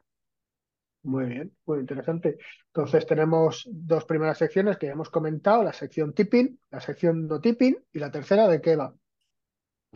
Muy 1.02 1.26
bien, 1.26 1.52
muy 1.66 1.80
interesante. 1.80 2.38
Entonces 2.68 3.06
tenemos 3.06 3.68
dos 3.70 4.04
primeras 4.06 4.38
secciones 4.38 4.76
que 4.76 4.86
ya 4.86 4.92
hemos 4.92 5.10
comentado, 5.10 5.62
la 5.62 5.72
sección 5.72 6.14
tipping, 6.14 6.58
la 6.70 6.80
sección 6.80 7.28
no 7.28 7.40
tipping 7.40 7.76
y 7.92 7.98
la 7.98 8.10
tercera 8.10 8.48
de 8.48 8.60
qué 8.60 8.74
va. 8.74 8.92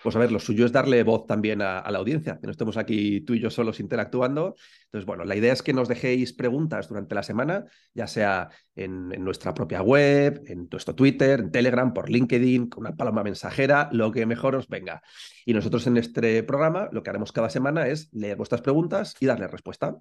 Pues 0.02 0.16
a 0.16 0.18
ver, 0.18 0.32
lo 0.32 0.38
suyo 0.38 0.64
es 0.64 0.72
darle 0.72 1.02
voz 1.02 1.26
también 1.26 1.60
a, 1.62 1.88
la 1.90 1.98
audiencia, 1.98 2.38
que 2.40 2.46
no 2.46 2.50
estemos 2.52 2.76
aquí 2.76 3.20
tú 3.20 3.34
y 3.34 3.40
yo 3.40 3.50
solos 3.50 3.80
interactuando. 3.80 4.54
Entonces, 4.84 5.06
bueno, 5.06 5.24
la 5.24 5.36
idea 5.36 5.52
es 5.52 5.62
que 5.62 5.72
nos 5.72 5.88
dejéis 5.88 6.32
preguntas 6.32 6.88
durante 6.88 7.14
la 7.14 7.22
semana, 7.22 7.66
ya 7.94 8.06
sea 8.06 8.48
en, 8.74 9.08
nuestra 9.22 9.52
propia 9.52 9.82
web, 9.82 10.42
en 10.46 10.68
nuestro 10.70 10.94
Twitter, 10.94 11.40
en 11.40 11.50
Telegram, 11.50 11.92
por 11.92 12.08
LinkedIn, 12.08 12.68
con 12.68 12.84
una 12.86 12.96
paloma 12.96 13.22
mensajera, 13.22 13.88
lo 13.92 14.10
que 14.10 14.26
mejor 14.26 14.54
os 14.54 14.68
venga. 14.68 15.02
Y 15.44 15.52
nosotros 15.52 15.86
en 15.86 15.96
este 15.96 16.42
programa 16.42 16.88
lo 16.92 17.02
que 17.02 17.10
haremos 17.10 17.32
cada 17.32 17.50
semana 17.50 17.86
es 17.86 18.12
leer 18.12 18.36
vuestras 18.36 18.62
preguntas 18.62 19.16
y 19.20 19.26
darle 19.26 19.48
respuesta. 19.48 19.96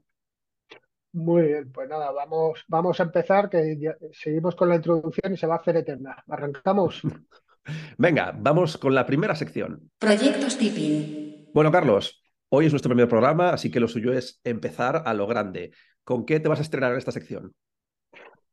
Muy 1.12 1.42
bien, 1.44 1.72
pues 1.72 1.90
nada, 1.90 2.12
vamos, 2.12 2.64
vamos 2.68 3.00
a 3.00 3.04
empezar, 3.04 3.50
que 3.50 3.78
seguimos 4.12 4.56
con 4.56 4.70
la 4.70 4.76
introducción 4.76 5.34
y 5.34 5.38
se 5.38 5.48
va 5.48 5.56
a 5.56 5.58
hacer 5.58 5.78
eterna. 5.78 6.24
Arrancamos. 6.28 7.02
Venga, 7.98 8.34
vamos 8.38 8.78
con 8.78 8.96
la 8.96 9.06
primera 9.06 9.36
sección. 9.36 9.92
Proyectos 10.00 10.58
Tipping. 10.58 11.50
Bueno, 11.54 11.72
Carlos, 11.72 12.24
hoy 12.50 12.66
es 12.66 12.74
nuestro 12.74 12.90
primer 12.90 13.08
programa, 13.08 13.50
así 13.50 13.72
que 13.72 13.80
lo 13.80 13.88
suyo 13.88 14.14
es 14.14 14.40
empezar 14.44 15.04
a 15.06 15.14
lo 15.14 15.28
grande. 15.28 15.72
¿Con 16.04 16.26
qué 16.26 16.40
te 16.40 16.50
vas 16.50 16.60
a 16.60 16.64
estrenar 16.64 16.92
en 16.92 16.98
esta 16.98 17.12
sección? 17.12 17.54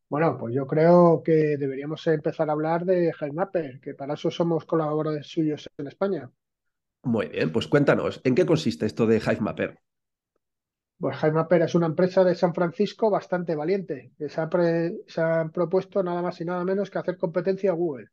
Bueno, 0.08 0.36
pues 0.38 0.54
yo 0.54 0.66
creo 0.66 1.22
que 1.24 1.56
deberíamos 1.58 2.06
empezar 2.06 2.48
a 2.48 2.52
hablar 2.52 2.84
de 2.84 3.12
HiveMapper, 3.18 3.80
que 3.80 3.94
para 3.94 4.14
eso 4.14 4.30
somos 4.30 4.64
colaboradores 4.64 5.26
suyos 5.26 5.68
en 5.76 5.88
España. 5.88 6.30
Muy 7.02 7.28
bien, 7.28 7.50
pues 7.50 7.66
cuéntanos, 7.66 8.20
¿en 8.24 8.34
qué 8.34 8.46
consiste 8.46 8.86
esto 8.86 9.06
de 9.06 9.18
HiveMapper? 9.18 9.80
Pues 10.98 11.16
HiveMapper 11.22 11.62
es 11.62 11.74
una 11.74 11.86
empresa 11.86 12.22
de 12.22 12.34
San 12.34 12.54
Francisco 12.54 13.10
bastante 13.10 13.56
valiente, 13.56 14.12
que 14.16 14.28
se 14.28 14.40
ha, 14.40 14.48
se 15.06 15.20
ha 15.20 15.50
propuesto 15.52 16.02
nada 16.02 16.22
más 16.22 16.40
y 16.40 16.44
nada 16.44 16.64
menos 16.64 16.88
que 16.88 16.98
hacer 16.98 17.18
competencia 17.18 17.72
a 17.72 17.74
Google. 17.74 18.08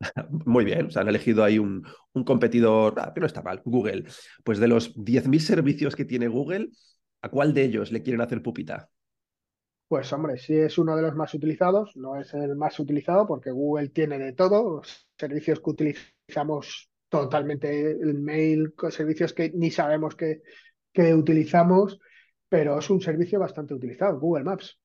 Muy 0.44 0.64
bien, 0.64 0.88
o 0.94 0.98
han 0.98 1.08
elegido 1.08 1.44
ahí 1.44 1.58
un, 1.58 1.84
competidor 2.24 2.94
ah, 2.98 3.12
que 3.14 3.20
no 3.20 3.26
está 3.26 3.42
mal, 3.42 3.62
Google. 3.64 4.04
Pues 4.44 4.58
de 4.58 4.68
los 4.68 4.94
10.000 4.96 5.40
servicios 5.40 5.96
que 5.96 6.04
tiene 6.04 6.28
Google, 6.28 6.70
¿a 7.22 7.28
cuál 7.28 7.54
de 7.54 7.64
ellos 7.64 7.92
le 7.92 8.02
quieren 8.02 8.20
hacer 8.20 8.42
pupita? 8.42 8.88
Pues 9.88 10.12
hombre, 10.12 10.38
sí 10.38 10.54
es 10.54 10.78
uno 10.78 10.96
de 10.96 11.02
los 11.02 11.14
más 11.14 11.34
utilizados, 11.34 11.96
no 11.96 12.18
es 12.18 12.32
el 12.34 12.56
más 12.56 12.78
utilizado 12.80 13.26
porque 13.26 13.50
Google 13.50 13.90
tiene 13.90 14.18
de 14.18 14.32
todo, 14.32 14.82
servicios 15.16 15.60
que 15.60 15.70
utilizamos 15.70 16.90
totalmente 17.08 17.92
el 17.92 18.14
mail, 18.14 18.74
servicios 18.90 19.32
que 19.32 19.50
ni 19.54 19.70
sabemos 19.70 20.16
que, 20.16 20.42
que 20.92 21.14
utilizamos, 21.14 22.00
pero 22.48 22.78
es 22.78 22.88
un 22.88 23.00
servicio 23.00 23.38
bastante 23.38 23.74
utilizado, 23.74 24.18
Google 24.18 24.44
Maps. 24.44 24.80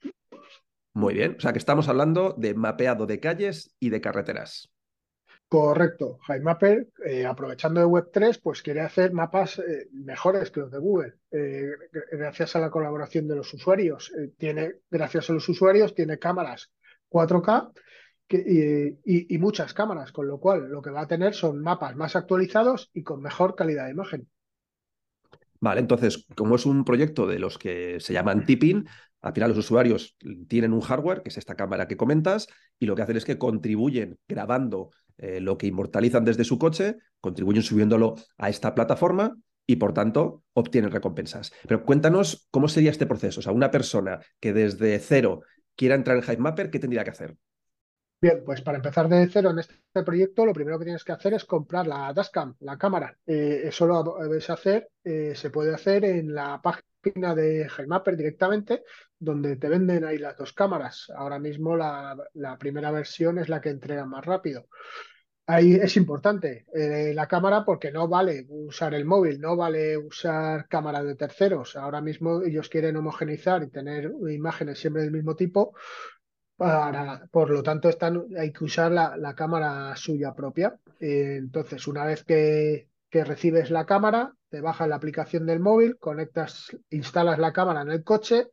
Muy 0.94 1.14
bien, 1.14 1.36
o 1.38 1.40
sea 1.40 1.54
que 1.54 1.60
estamos 1.60 1.88
hablando 1.88 2.36
de 2.38 2.54
mapeado 2.54 3.06
de 3.06 3.20
calles 3.20 3.76
y 3.80 3.90
de 3.90 4.02
carreteras. 4.02 4.70
Correcto. 5.50 6.20
HiMapper, 6.28 6.90
eh, 7.04 7.26
aprovechando 7.26 7.80
de 7.80 7.88
Web3, 7.88 8.40
pues 8.42 8.62
quiere 8.62 8.82
hacer 8.82 9.12
mapas 9.14 9.58
eh, 9.58 9.88
mejores 9.92 10.52
que 10.52 10.60
los 10.60 10.70
de 10.70 10.78
Google. 10.78 11.16
Eh, 11.32 11.72
gracias 12.12 12.56
a 12.56 12.60
la 12.60 12.70
colaboración 12.70 13.28
de 13.28 13.36
los 13.36 13.52
usuarios. 13.52 14.14
tiene, 14.38 14.76
gracias 14.92 15.28
a 15.28 15.34
los 15.34 15.50
usuarios, 15.50 15.96
tiene 15.96 16.20
cámaras 16.20 16.72
4K 17.10 17.72
y, 18.30 19.38
muchas 19.40 19.74
cámaras, 19.74 20.12
con 20.12 20.28
lo 20.28 20.40
cual 20.40 20.70
lo 20.70 20.84
que 20.84 20.92
va 20.92 21.02
a 21.02 21.08
tener 21.08 21.34
son 21.34 21.64
mapas 21.64 21.96
más 21.96 22.16
actualizados 22.16 22.92
y 22.94 23.02
con 23.02 23.20
mejor 23.20 23.56
calidad 23.56 23.86
de 23.86 23.92
imagen. 23.92 24.30
Vale, 25.62 25.82
entonces, 25.82 26.26
como 26.36 26.56
es 26.56 26.66
un 26.66 26.86
proyecto 26.86 27.28
de 27.28 27.40
los 27.40 27.58
que 27.58 28.00
se 28.00 28.14
llaman 28.14 28.46
tipping, 28.46 28.88
al 29.22 29.34
final 29.34 29.50
los 29.50 29.60
usuarios 29.60 30.16
tienen 30.48 30.74
un 30.74 30.82
hardware, 30.82 31.22
que 31.22 31.30
es 31.30 31.38
esta 31.38 31.56
cámara 31.56 31.88
que 31.88 31.98
comentas, 31.98 32.48
y 32.80 32.86
lo 32.86 32.96
que 32.96 33.02
hacen 33.02 33.18
es 33.18 33.26
que 33.26 33.38
contribuyen 33.38 34.18
grabando 34.28 34.92
eh, 35.18 35.42
lo 35.42 35.58
que 35.58 35.68
inmortalizan 35.68 36.24
desde 36.24 36.46
su 36.46 36.58
coche, 36.58 36.96
contribuyen 37.20 37.64
subiéndolo 37.64 38.16
a 38.38 38.50
esta 38.50 38.74
plataforma 38.74 39.36
y 39.68 39.76
por 39.76 39.94
tanto 39.94 40.44
obtienen 40.54 40.92
recompensas. 40.92 41.52
Pero 41.68 41.84
cuéntanos 41.84 42.48
cómo 42.52 42.70
sería 42.70 42.92
este 42.92 43.06
proceso. 43.06 43.42
O 43.42 43.44
sea, 43.44 43.52
una 43.52 43.70
persona 43.70 44.20
que 44.40 44.54
desde 44.54 44.98
cero 45.00 45.42
quiera 45.76 45.96
entrar 45.96 46.18
en 46.18 46.24
HiveMapper, 46.24 46.72
¿qué 46.72 46.80
tendría 46.80 47.04
que 47.04 47.12
hacer? 47.12 47.36
Bien, 48.22 48.44
pues 48.46 48.62
para 48.62 48.78
empezar 48.78 49.08
de 49.08 49.28
cero 49.30 49.52
en 49.52 49.60
este 49.60 50.04
proyecto, 50.04 50.46
lo 50.46 50.52
primero 50.52 50.78
que 50.78 50.84
tienes 50.84 51.06
que 51.06 51.14
hacer 51.14 51.34
es 51.34 51.46
comprar 51.46 51.88
la 51.88 52.12
dashcam, 52.14 52.54
la 52.60 52.78
cámara. 52.78 53.18
Eh, 53.26 53.62
eso 53.64 53.88
lo 53.88 54.18
debes 54.22 54.50
hacer, 54.50 54.90
eh, 55.06 55.34
se 55.36 55.50
puede 55.50 55.74
hacer 55.74 56.04
en 56.04 56.36
la 56.36 56.62
página 56.62 57.34
de 57.34 57.70
HiveMapper 57.70 58.18
directamente, 58.18 58.84
donde 59.18 59.56
te 59.56 59.70
venden 59.70 60.04
ahí 60.04 60.18
las 60.18 60.36
dos 60.36 60.52
cámaras. 60.52 61.10
Ahora 61.16 61.40
mismo 61.40 61.78
la, 61.78 62.18
primera 62.60 62.92
versión 62.92 63.38
es 63.40 63.48
la 63.48 63.62
que 63.62 63.70
entrega 63.70 64.06
más 64.06 64.26
rápido. 64.26 64.68
Ahí 65.48 65.74
es 65.76 65.96
importante 65.98 66.66
eh, 66.76 67.14
la 67.16 67.28
cámara 67.28 67.64
porque 67.66 67.92
no 67.92 68.08
vale 68.10 68.46
usar 68.50 68.94
el 68.96 69.06
móvil, 69.06 69.40
no 69.40 69.56
vale 69.56 69.98
usar 69.98 70.68
cámaras 70.68 71.06
de 71.06 71.16
terceros. 71.16 71.78
Ahora 71.78 72.02
mismo 72.02 72.44
ellos 72.44 72.70
quieren 72.70 72.98
homogeneizar 72.98 73.64
y 73.64 73.70
tener 73.70 74.12
imágenes 74.30 74.78
siempre 74.80 75.04
del 75.04 75.12
mismo 75.12 75.36
tipo. 75.36 75.74
Para, 76.60 77.26
por 77.32 77.52
lo 77.52 77.64
tanto, 77.64 77.88
están, 77.88 78.26
hay 78.38 78.52
que 78.52 78.66
usar 78.66 78.92
la, 78.92 79.34
cámara 79.34 79.96
suya 79.96 80.34
propia. 80.34 80.78
Eh, 81.00 81.38
entonces, 81.38 81.88
una 81.88 82.04
vez 82.04 82.26
que, 82.26 82.90
recibes 83.10 83.72
la 83.72 83.86
cámara, 83.86 84.34
te 84.50 84.60
bajas 84.60 84.90
la 84.90 84.98
aplicación 84.98 85.46
del 85.46 85.62
móvil, 85.62 85.98
conectas, 85.98 86.76
instalas 86.90 87.40
la 87.40 87.54
cámara 87.54 87.84
en 87.84 87.92
el 87.92 88.04
coche, 88.04 88.48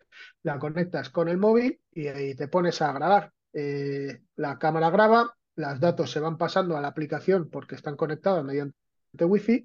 la 0.44 0.60
conectas 0.60 1.10
con 1.10 1.28
el 1.28 1.36
móvil 1.36 1.80
y, 1.90 2.06
ahí 2.06 2.36
te 2.36 2.46
pones 2.46 2.80
a 2.80 2.92
grabar. 2.92 3.32
Eh, 3.52 4.20
la 4.36 4.56
cámara 4.56 4.90
graba, 4.90 5.34
los 5.56 5.80
datos 5.80 6.12
se 6.12 6.20
van 6.20 6.38
pasando 6.38 6.76
a 6.76 6.80
la 6.80 6.88
aplicación 6.88 7.50
porque 7.50 7.74
están 7.74 7.96
conectados 7.96 8.44
mediante 8.44 8.76
Wi-Fi 9.18 9.64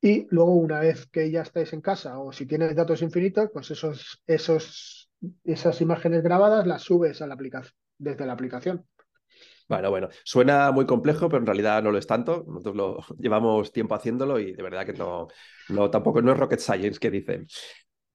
y 0.00 0.26
luego 0.30 0.54
una 0.54 0.80
vez 0.80 1.06
que 1.06 1.30
ya 1.30 1.42
estáis 1.42 1.72
en 1.72 1.80
casa 1.80 2.18
o 2.18 2.32
si 2.32 2.44
tienes 2.44 2.74
datos 2.74 3.02
infinitos, 3.02 3.50
pues 3.52 3.70
esos, 3.70 4.20
esos, 4.26 5.07
esas 5.44 5.80
imágenes 5.80 6.22
grabadas 6.22 6.66
las 6.66 6.82
subes 6.82 7.22
a 7.22 7.26
la 7.26 7.34
aplicación, 7.34 7.74
desde 7.98 8.26
la 8.26 8.32
aplicación. 8.32 8.86
Bueno, 9.68 9.90
bueno, 9.90 10.08
suena 10.24 10.70
muy 10.70 10.86
complejo, 10.86 11.28
pero 11.28 11.40
en 11.40 11.46
realidad 11.46 11.82
no 11.82 11.90
lo 11.90 11.98
es 11.98 12.06
tanto. 12.06 12.44
Nosotros 12.48 12.76
lo 12.76 12.98
llevamos 13.18 13.72
tiempo 13.72 13.94
haciéndolo 13.94 14.38
y 14.38 14.52
de 14.54 14.62
verdad 14.62 14.86
que 14.86 14.94
no, 14.94 15.28
no 15.68 15.90
tampoco 15.90 16.22
no 16.22 16.32
es 16.32 16.38
rocket 16.38 16.60
science 16.60 16.98
que 16.98 17.10
dicen. 17.10 17.46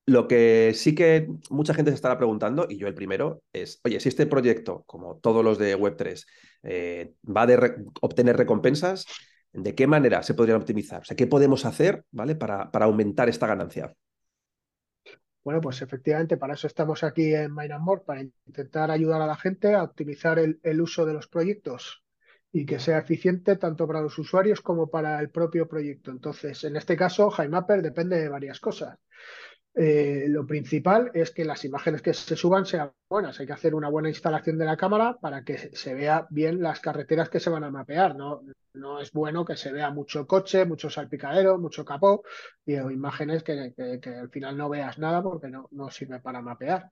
Lo 0.05 0.27
que 0.27 0.73
sí 0.75 0.95
que 0.95 1.27
mucha 1.49 1.73
gente 1.73 1.91
se 1.91 1.95
estará 1.95 2.17
preguntando, 2.17 2.67
y 2.69 2.77
yo 2.77 2.87
el 2.87 2.93
primero, 2.93 3.41
es, 3.53 3.79
oye, 3.85 4.01
si 4.01 4.09
este 4.09 4.25
proyecto, 4.25 4.83
como 4.85 5.17
todos 5.17 5.45
los 5.45 5.57
de 5.57 5.77
Web3, 5.77 6.25
eh, 6.63 7.13
va 7.25 7.43
a 7.43 7.75
obtener 8.01 8.35
recompensas, 8.35 9.05
¿de 9.53 9.75
qué 9.75 9.87
manera 9.87 10.21
se 10.23 10.33
podrían 10.33 10.57
optimizar? 10.57 11.01
O 11.03 11.05
sea, 11.05 11.15
¿qué 11.15 11.27
podemos 11.27 11.63
hacer 11.65 12.03
¿vale? 12.11 12.35
para, 12.35 12.69
para 12.69 12.85
aumentar 12.85 13.29
esta 13.29 13.47
ganancia? 13.47 13.93
Bueno, 15.43 15.59
pues 15.59 15.81
efectivamente 15.81 16.37
para 16.37 16.53
eso 16.53 16.67
estamos 16.67 17.03
aquí 17.03 17.33
en 17.33 17.51
More, 17.51 18.01
para 18.05 18.21
intentar 18.21 18.91
ayudar 18.91 19.21
a 19.21 19.27
la 19.27 19.35
gente 19.35 19.73
a 19.73 19.83
optimizar 19.83 20.39
el, 20.39 20.81
uso 20.81 21.05
de 21.05 21.13
los 21.13 21.27
proyectos 21.27 22.03
y 22.51 22.65
que 22.65 22.79
sea 22.79 22.99
eficiente 22.99 23.57
tanto 23.57 23.85
para 23.85 24.01
los 24.01 24.17
usuarios 24.17 24.61
como 24.61 24.89
para 24.89 25.19
el 25.19 25.29
propio 25.31 25.67
proyecto. 25.67 26.11
Entonces, 26.11 26.63
en 26.63 26.77
este 26.77 26.95
caso, 26.95 27.29
HiMapper 27.29 27.81
depende 27.81 28.19
de 28.19 28.29
varias 28.29 28.59
cosas. 28.61 28.99
Eh, 29.75 30.25
lo 30.29 30.45
principal 30.45 31.09
es 31.15 31.31
que 31.31 31.45
las 31.45 31.65
imágenes 31.65 32.03
que 32.03 32.13
se 32.13 32.35
suban 32.35 32.65
sean 32.65 32.91
buenas. 33.09 33.39
Hay 33.39 33.47
que 33.47 33.53
hacer 33.53 33.73
una 33.73 33.89
buena 33.89 34.09
instalación 34.09 34.57
de 34.57 34.65
la 34.65 34.77
cámara 34.77 35.17
para 35.19 35.43
que 35.43 35.57
se 35.57 35.93
vea 35.95 36.27
bien 36.29 36.61
las 36.61 36.79
carreteras 36.79 37.29
que 37.29 37.39
se 37.39 37.49
van 37.49 37.63
a 37.63 37.71
mapear. 37.71 38.15
No, 38.15 38.41
no 38.73 38.99
es 38.99 39.11
bueno 39.11 39.45
que 39.45 39.55
se 39.55 39.71
vea 39.71 39.89
mucho 39.89 40.27
coche, 40.27 40.65
mucho 40.65 40.89
salpicadero, 40.89 41.57
mucho 41.57 41.83
capó 41.85 42.23
y 42.65 42.75
imágenes 42.75 43.43
que, 43.43 43.73
al 44.05 44.29
final 44.29 44.57
no 44.57 44.69
veas 44.69 44.99
nada 44.99 45.23
porque 45.23 45.47
no, 45.47 45.67
no 45.71 45.89
sirve 45.89 46.19
para 46.19 46.41
mapear. 46.41 46.89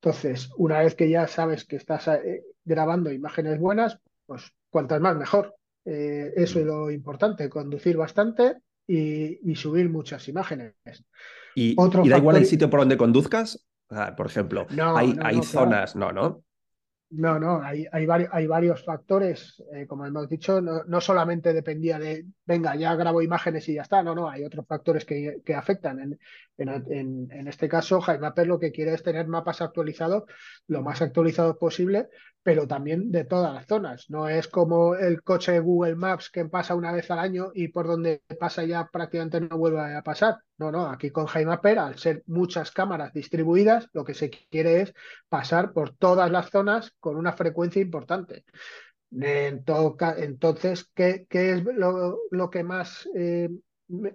Entonces, 0.00 0.50
una 0.56 0.80
vez 0.80 0.94
que 0.94 1.08
ya 1.08 1.26
sabes 1.26 1.64
que 1.64 1.76
estás 1.76 2.08
eh, 2.08 2.44
grabando 2.64 3.10
imágenes 3.10 3.58
buenas, 3.58 3.98
pues 4.26 4.52
cuantas 4.70 5.00
más 5.00 5.16
mejor. 5.16 5.56
Eh, 5.84 6.32
eso 6.36 6.60
es 6.60 6.66
lo 6.66 6.90
importante, 6.90 7.48
conducir 7.48 7.96
bastante 7.96 8.58
y, 8.86 9.50
y 9.50 9.56
subir 9.56 9.88
muchas 9.88 10.28
imágenes. 10.28 10.74
Y, 11.54 11.74
da 11.74 12.18
igual 12.18 12.36
el 12.36 12.46
sitio 12.46 12.68
por 12.70 12.80
donde 12.80 12.96
conduzcas. 12.96 13.66
por 14.16 14.26
ejemplo, 14.26 14.66
hay, 14.96 15.16
hay 15.22 15.42
zonas, 15.42 15.96
no, 15.96 16.12
¿no? 16.12 16.42
No, 17.16 17.38
no, 17.38 17.62
hay, 17.62 17.86
varios, 18.06 18.84
factores, 18.84 19.62
eh, 19.72 19.86
como 19.86 20.04
hemos 20.04 20.28
dicho, 20.28 20.60
no, 20.60 21.00
solamente 21.00 21.52
dependía 21.52 21.98
de, 21.98 22.26
venga, 22.44 22.74
ya 22.74 22.96
grabo 22.96 23.22
imágenes 23.22 23.68
y 23.68 23.74
ya 23.74 23.82
está, 23.82 24.02
no, 24.02 24.16
no, 24.16 24.28
hay 24.28 24.44
otros 24.44 24.66
factores 24.66 25.04
que, 25.04 25.40
afectan. 25.54 26.18
En, 26.56 27.48
este 27.48 27.68
caso, 27.68 28.00
HiMapper 28.00 28.46
lo 28.48 28.58
que 28.58 28.72
quiere 28.72 28.94
es 28.94 29.02
tener 29.04 29.28
mapas 29.28 29.60
actualizados, 29.60 30.24
lo 30.66 30.82
más 30.82 31.02
actualizados 31.02 31.56
posible, 31.56 32.08
pero 32.44 32.68
también 32.68 33.10
de 33.10 33.24
todas 33.24 33.54
las 33.54 33.66
zonas. 33.66 34.10
No 34.10 34.28
es 34.28 34.48
como 34.48 34.94
el 34.94 35.22
coche 35.22 35.52
de 35.52 35.60
Google 35.60 35.96
Maps 35.96 36.30
que 36.30 36.44
pasa 36.44 36.74
una 36.74 36.92
vez 36.92 37.10
al 37.10 37.18
año 37.18 37.50
y 37.54 37.68
por 37.68 37.86
donde 37.86 38.22
pasa 38.38 38.64
ya 38.64 38.86
prácticamente 38.92 39.40
no 39.40 39.56
vuelve 39.56 39.94
a 39.94 40.02
pasar. 40.02 40.36
No, 40.58 40.70
no, 40.70 40.86
aquí 40.86 41.10
con 41.10 41.26
HiMapper, 41.26 41.78
al 41.78 41.98
ser 41.98 42.22
muchas 42.26 42.70
cámaras 42.70 43.12
distribuidas, 43.14 43.88
lo 43.92 44.04
que 44.04 44.14
se 44.14 44.30
quiere 44.30 44.82
es 44.82 44.94
pasar 45.28 45.72
por 45.72 45.96
todas 45.96 46.30
las 46.30 46.50
zonas 46.50 46.94
con 47.04 47.16
una 47.16 47.34
frecuencia 47.34 47.82
importante. 47.82 48.46
entonces, 49.10 50.90
¿qué, 50.94 51.26
es 51.30 51.62
lo, 51.62 52.50
que 52.50 52.64
más 52.64 53.06
eh, 53.14 53.50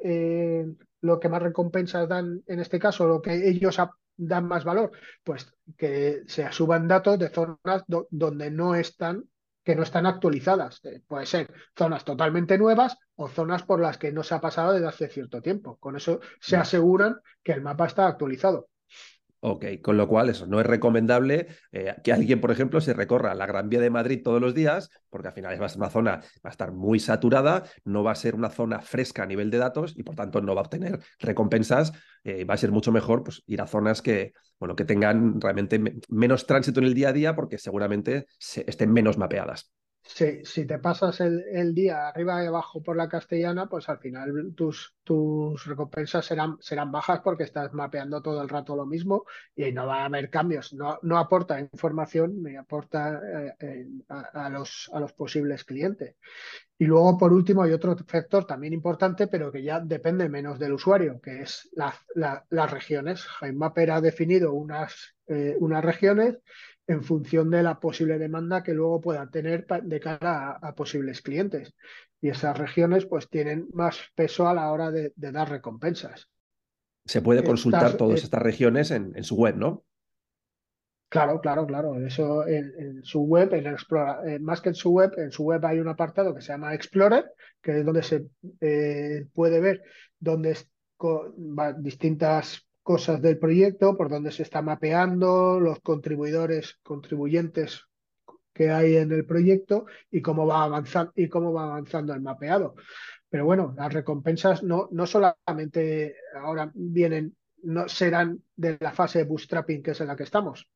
eh, 0.03 0.65
lo 1.01 1.19
que 1.19 1.29
más 1.29 1.43
recompensas 1.43 2.09
dan 2.09 2.41
en 2.47 2.59
este 2.59 2.79
caso, 2.79 3.07
lo 3.07 3.21
que 3.21 3.47
ellos 3.47 3.77
dan 4.17 4.47
más 4.47 4.63
valor? 4.63 4.89
Pues 5.23 5.53
que 5.77 6.23
se 6.25 6.51
suban 6.51 6.87
datos 6.87 7.19
de 7.19 7.29
zonas 7.29 7.83
donde 8.09 8.49
no 8.49 8.73
están 8.73 9.23
que 9.63 9.75
no 9.75 9.83
están 9.83 10.07
actualizadas. 10.07 10.83
Eh, 10.85 11.03
puede 11.07 11.27
ser 11.27 11.53
zonas 11.77 12.03
totalmente 12.03 12.57
nuevas 12.57 12.97
o 13.15 13.27
zonas 13.27 13.61
por 13.61 13.79
las 13.79 13.99
que 13.99 14.11
no 14.11 14.23
se 14.23 14.33
ha 14.33 14.41
pasado 14.41 14.73
desde 14.73 14.87
hace 14.87 15.09
cierto 15.09 15.43
tiempo. 15.43 15.77
Con 15.77 15.95
eso 15.95 16.21
se 16.39 16.57
aseguran 16.57 17.17
que 17.43 17.51
el 17.51 17.61
mapa 17.61 17.85
está 17.85 18.07
actualizado. 18.07 18.67
Ok, 19.41 19.65
con 19.81 19.95
lo 19.95 20.07
cual 20.09 20.29
eso 20.29 20.47
no 20.47 20.59
es 20.59 20.65
recomendable 20.65 21.47
eh, 21.71 21.95
que 22.03 22.11
alguien, 22.11 22.41
por 22.41 22.51
ejemplo, 22.51 22.81
se 22.81 22.93
recorra 22.93 23.33
la 23.35 23.45
Gran 23.45 23.69
Vía 23.69 23.79
de 23.79 23.89
Madrid 23.89 24.21
todos 24.21 24.41
los 24.41 24.53
días, 24.53 24.89
porque 25.09 25.29
al 25.29 25.33
final 25.33 25.53
es 25.63 25.75
una 25.77 25.89
zona, 25.89 26.17
va 26.45 26.49
a 26.49 26.49
estar 26.49 26.73
muy 26.73 26.99
saturada, 26.99 27.63
no 27.85 28.03
va 28.03 28.11
a 28.11 28.15
ser 28.15 28.35
una 28.35 28.49
zona 28.49 28.81
fresca 28.81 29.23
a 29.23 29.25
nivel 29.25 29.49
de 29.49 29.57
datos 29.57 29.93
y 29.95 30.03
por 30.03 30.15
tanto 30.15 30.41
no 30.41 30.55
va 30.55 30.61
a 30.61 30.65
obtener 30.65 30.99
recompensas. 31.19 31.93
Eh, 32.25 32.43
va 32.43 32.55
a 32.55 32.57
ser 32.57 32.71
mucho 32.73 32.91
mejor 32.91 33.23
pues, 33.23 33.41
ir 33.47 33.61
a 33.61 33.67
zonas 33.67 34.01
que, 34.01 34.33
bueno, 34.59 34.75
que 34.75 34.83
tengan 34.83 35.39
realmente 35.39 35.81
menos 36.09 36.45
tránsito 36.45 36.81
en 36.81 36.87
el 36.87 36.93
día 36.93 37.09
a 37.09 37.13
día 37.13 37.33
porque 37.33 37.57
seguramente 37.57 38.25
estén 38.39 38.91
menos 38.91 39.17
mapeadas. 39.17 39.71
Si 40.11 40.65
te 40.65 40.79
pasas 40.79 41.21
el, 41.21 41.75
día 41.75 42.07
arriba 42.07 42.43
y 42.43 42.47
abajo 42.47 42.81
por 42.81 42.97
la 42.97 43.07
castellana, 43.07 43.67
pues 43.67 43.87
al 43.89 43.99
final 43.99 44.53
tus, 44.55 44.95
tus 45.03 45.65
recompensas 45.65 46.25
serán, 46.25 46.57
serán 46.59 46.91
bajas 46.91 47.21
porque 47.23 47.43
estás 47.43 47.73
mapeando 47.73 48.19
todo 48.21 48.41
el 48.41 48.49
rato 48.49 48.75
lo 48.75 48.87
mismo 48.87 49.25
y 49.55 49.71
no 49.71 49.85
va 49.85 50.01
a 50.01 50.05
haber 50.05 50.31
cambios. 50.31 50.73
No, 50.73 50.97
no 51.03 51.19
aporta 51.19 51.59
información 51.59 52.41
ni 52.41 52.55
aporta 52.55 53.21
eh, 53.23 53.53
eh, 53.59 53.87
a, 54.09 54.49
los, 54.49 54.89
a 54.91 54.99
los 54.99 55.13
posibles 55.13 55.63
clientes. 55.63 56.15
Y 56.77 56.85
luego, 56.85 57.17
por 57.17 57.31
último, 57.31 57.61
hay 57.61 57.71
otro 57.71 57.95
factor 58.07 58.45
también 58.45 58.73
importante, 58.73 59.27
pero 59.27 59.51
que 59.51 59.61
ya 59.61 59.79
depende 59.79 60.27
menos 60.27 60.57
del 60.57 60.73
usuario, 60.73 61.21
que 61.21 61.41
es 61.43 61.69
las 61.75 62.71
regiones. 62.71 63.27
Mapper 63.53 63.91
ha 63.91 64.01
definido 64.01 64.53
unas, 64.53 65.15
eh, 65.27 65.55
unas 65.59 65.85
regiones 65.85 66.39
en 66.89 67.03
función 67.03 67.51
de 67.51 67.61
la 67.61 67.79
posible 67.79 68.17
demanda 68.17 68.63
que 68.63 68.73
luego 68.73 68.99
pueda 68.99 69.29
tener 69.29 69.67
de 69.67 69.99
cara 69.99 70.57
a, 70.59 70.73
posibles 70.73 71.21
clientes. 71.21 71.75
Y 72.19 72.29
esas 72.29 72.57
regiones 72.57 73.05
pues 73.05 73.29
tienen 73.29 73.67
más 73.73 73.99
peso 74.15 74.49
a 74.49 74.55
la 74.55 74.71
hora 74.71 74.89
de, 74.89 75.13
dar 75.15 75.51
recompensas. 75.51 76.29
Se 77.05 77.21
puede 77.21 77.43
consultar 77.43 77.93
todas 77.93 78.23
estas 78.23 78.41
regiones 78.41 78.89
en, 78.89 79.13
en, 79.15 79.23
su 79.23 79.35
web, 79.35 79.55
¿no? 79.55 79.83
Claro, 81.09 81.39
claro, 81.41 81.67
claro. 81.67 81.95
Eso 82.03 82.47
en, 82.47 83.03
su 83.03 83.21
web, 83.21 83.53
en 83.53 83.67
Explorer, 83.67 84.41
más 84.41 84.59
que 84.59 84.69
en 84.69 84.75
su 84.75 84.89
web, 84.89 85.13
en 85.17 85.31
su 85.31 85.43
web 85.43 85.63
hay 85.67 85.79
un 85.79 85.89
apartado 85.89 86.33
que 86.33 86.41
se 86.41 86.53
llama 86.53 86.73
Explorer, 86.73 87.31
que 87.61 87.79
es 87.79 87.85
donde 87.85 88.01
se 88.01 88.25
puede 89.31 89.59
ver 89.59 89.83
dónde 90.19 90.57
distintas 91.77 92.67
cosas 92.89 93.21
del 93.21 93.37
proyecto, 93.37 93.95
por 93.95 94.09
dónde 94.09 94.31
se 94.31 94.41
está 94.41 94.63
mapeando, 94.63 95.59
los 95.59 95.79
contribuidores, 95.81 96.79
contribuyentes 96.81 97.85
que 98.51 98.71
hay 98.71 98.95
en 98.95 99.11
el 99.11 99.27
proyecto 99.27 99.85
y 100.09 100.23
cómo 100.23 100.47
va 100.47 100.63
avanzando 100.63 101.11
y 101.15 101.29
cómo 101.29 101.53
va 101.53 101.65
avanzando 101.65 102.15
el 102.15 102.21
mapeado. 102.21 102.73
Pero 103.29 103.45
bueno, 103.45 103.75
las 103.77 103.93
recompensas 103.93 104.63
no, 104.63 104.89
no 104.91 105.05
solamente 105.05 106.15
ahora 106.41 106.71
vienen, 106.73 107.35
no 107.61 107.87
serán 107.87 108.41
de 108.55 108.75
la 108.79 108.91
fase 108.91 109.19
de 109.19 109.25
bootstrapping 109.25 109.83
que 109.83 109.91
es 109.91 110.01
en 110.01 110.07
la 110.07 110.15
que 110.15 110.23
estamos. 110.23 110.67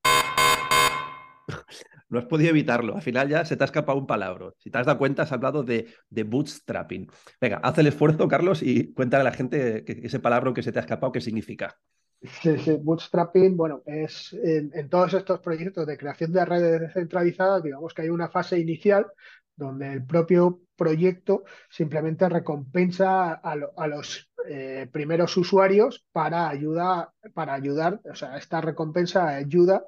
No 2.10 2.20
has 2.20 2.26
podido 2.26 2.52
evitarlo. 2.52 2.96
Al 2.96 3.02
final 3.02 3.28
ya 3.28 3.44
se 3.44 3.58
te 3.58 3.64
ha 3.64 3.66
escapado 3.66 3.98
un 3.98 4.06
palabra. 4.06 4.52
Si 4.60 4.70
te 4.70 4.78
has 4.78 4.86
dado 4.86 5.00
cuenta, 5.00 5.24
has 5.24 5.32
hablado 5.32 5.64
de, 5.64 5.88
de 6.12 6.24
bootstrapping. 6.24 7.10
Venga, 7.42 7.58
haz 7.64 7.76
el 7.80 7.88
esfuerzo, 7.88 8.28
Carlos, 8.28 8.62
y 8.62 8.94
cuéntale 8.94 9.22
a 9.22 9.24
la 9.24 9.32
gente 9.32 9.84
ese 10.06 10.20
palabra 10.20 10.54
que 10.54 10.62
se 10.62 10.72
te 10.72 10.78
ha 10.78 10.84
escapado, 10.84 11.12
qué 11.12 11.22
significa. 11.22 11.76
Sí, 12.24 12.58
sí, 12.58 12.78
bootstrapping, 12.82 13.58
bueno, 13.58 13.84
es 13.86 14.32
en, 14.34 14.90
todos 14.90 15.14
estos 15.14 15.42
proyectos 15.42 15.86
de 15.86 15.98
creación 15.98 16.32
de 16.32 16.46
redes 16.46 16.80
descentralizadas, 16.80 17.62
digamos 17.62 17.94
que 17.94 18.04
hay 18.04 18.10
una 18.10 18.30
fase 18.30 18.58
inicial 18.58 19.08
donde 19.56 19.92
el 19.92 20.06
propio 20.06 20.62
proyecto 20.78 21.44
simplemente 21.70 22.30
recompensa 22.30 23.34
a, 23.34 23.88
los 23.88 24.32
eh, 24.48 24.88
primeros 24.92 25.36
usuarios 25.36 26.06
para, 26.14 26.48
ayuda, 26.48 27.14
para 27.34 27.54
ayudar, 27.56 28.00
o 28.10 28.16
sea, 28.16 28.38
esta 28.38 28.62
recompensa 28.62 29.28
ayuda 29.28 29.86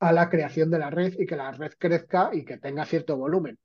a 0.00 0.12
la 0.12 0.28
creación 0.28 0.70
de 0.70 0.78
la 0.78 0.90
red 0.90 1.14
y 1.18 1.26
que 1.26 1.36
la 1.36 1.50
red 1.52 1.72
crezca 1.78 2.30
y 2.32 2.44
que 2.44 2.58
tenga 2.58 2.84
cierto 2.84 3.16
volumen. 3.16 3.58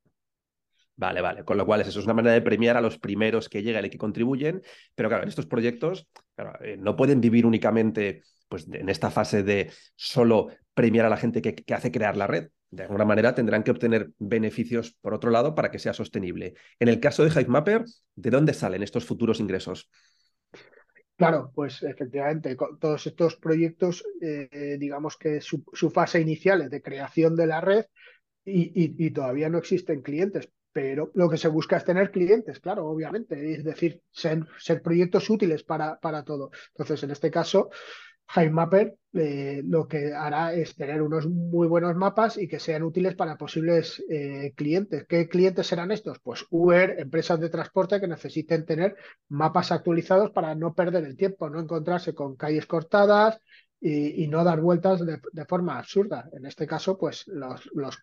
Vale, 0.97 1.21
vale. 1.21 1.43
Con 1.43 1.57
lo 1.57 1.65
cual, 1.65 1.81
eso 1.81 1.99
es 1.99 2.05
una 2.05 2.13
manera 2.13 2.33
de 2.33 2.41
premiar 2.41 2.77
a 2.77 2.81
los 2.81 2.97
primeros 2.97 3.49
que 3.49 3.63
llegan 3.63 3.85
y 3.85 3.89
que 3.89 3.97
contribuyen. 3.97 4.61
Pero 4.95 5.09
claro, 5.09 5.27
estos 5.27 5.45
proyectos 5.45 6.07
eh, 6.61 6.77
no 6.77 6.95
pueden 6.95 7.19
vivir 7.19 7.45
únicamente 7.45 8.23
pues, 8.47 8.67
en 8.71 8.89
esta 8.89 9.11
fase 9.11 9.43
de 9.43 9.71
solo 9.95 10.47
premiar 10.73 11.05
a 11.05 11.09
la 11.09 11.17
gente 11.17 11.41
que, 11.41 11.73
hace 11.73 11.91
crear 11.91 12.15
la 12.15 12.27
red. 12.27 12.49
De 12.71 12.83
alguna 12.83 13.05
manera 13.05 13.35
tendrán 13.35 13.63
que 13.63 13.71
obtener 13.71 14.09
beneficios 14.17 14.97
por 15.01 15.13
otro 15.13 15.31
lado 15.31 15.55
para 15.55 15.71
que 15.71 15.79
sea 15.79 15.93
sostenible. 15.93 16.53
En 16.79 16.87
el 16.87 16.99
caso 16.99 17.23
de 17.23 17.29
HiveMapper, 17.29 17.85
¿de 18.15 18.29
dónde 18.29 18.53
salen 18.53 18.83
estos 18.83 19.05
futuros 19.05 19.39
ingresos? 19.39 19.89
Claro, 21.15 21.51
pues 21.55 21.81
efectivamente, 21.83 22.57
todos 22.79 23.07
estos 23.07 23.37
proyectos, 23.37 24.03
eh, 24.21 24.75
digamos 24.77 25.15
que 25.15 25.39
su, 25.39 25.63
fase 25.89 26.19
inicial 26.19 26.61
es 26.61 26.69
de 26.69 26.81
creación 26.81 27.37
de 27.37 27.47
la 27.47 27.61
red 27.61 27.85
y, 28.43 29.11
todavía 29.11 29.49
no 29.49 29.57
existen 29.57 30.01
clientes, 30.01 30.49
pero 30.75 31.09
lo 31.13 31.29
que 31.29 31.37
se 31.37 31.47
busca 31.47 31.77
es 31.77 31.85
tener 31.85 32.11
clientes, 32.11 32.59
claro, 32.59 32.85
obviamente, 32.87 33.53
es 33.53 33.63
decir, 33.63 34.01
ser, 34.11 34.45
proyectos 34.83 35.29
útiles 35.29 35.63
para, 35.63 35.97
para, 36.01 36.25
todo. 36.25 36.51
Entonces, 36.73 37.01
en 37.01 37.11
este 37.11 37.31
caso, 37.31 37.69
HiveMapper 38.35 38.93
eh, 39.13 39.61
lo 39.63 39.87
que 39.87 40.13
hará 40.13 40.53
es 40.53 40.75
tener 40.75 41.01
unos 41.01 41.27
muy 41.27 41.69
buenos 41.69 41.95
mapas 41.95 42.37
y 42.37 42.49
que 42.49 42.59
sean 42.59 42.83
útiles 42.83 43.15
para 43.15 43.37
posibles 43.37 44.03
eh, 44.09 44.51
clientes. 44.57 45.05
¿Qué 45.07 45.29
clientes 45.29 45.65
serán 45.65 45.91
estos? 45.91 46.19
Pues 46.19 46.45
Uber, 46.49 46.99
empresas 46.99 47.39
de 47.39 47.47
transporte 47.49 48.01
que 48.01 48.09
necesiten 48.09 48.65
tener 48.65 48.97
mapas 49.29 49.71
actualizados 49.71 50.31
para 50.31 50.55
no 50.55 50.73
perder 50.73 51.05
el 51.05 51.15
tiempo, 51.15 51.49
no 51.49 51.61
encontrarse 51.61 52.13
con 52.13 52.35
calles 52.35 52.65
cortadas 52.65 53.39
y, 53.79 54.27
no 54.27 54.43
dar 54.43 54.59
vueltas 54.59 55.05
de, 55.05 55.21
de, 55.31 55.45
forma 55.45 55.77
absurda. 55.77 56.27
En 56.33 56.45
este 56.45 56.67
caso, 56.67 56.97
pues 56.97 57.25
los, 57.27 57.69
los 57.73 57.97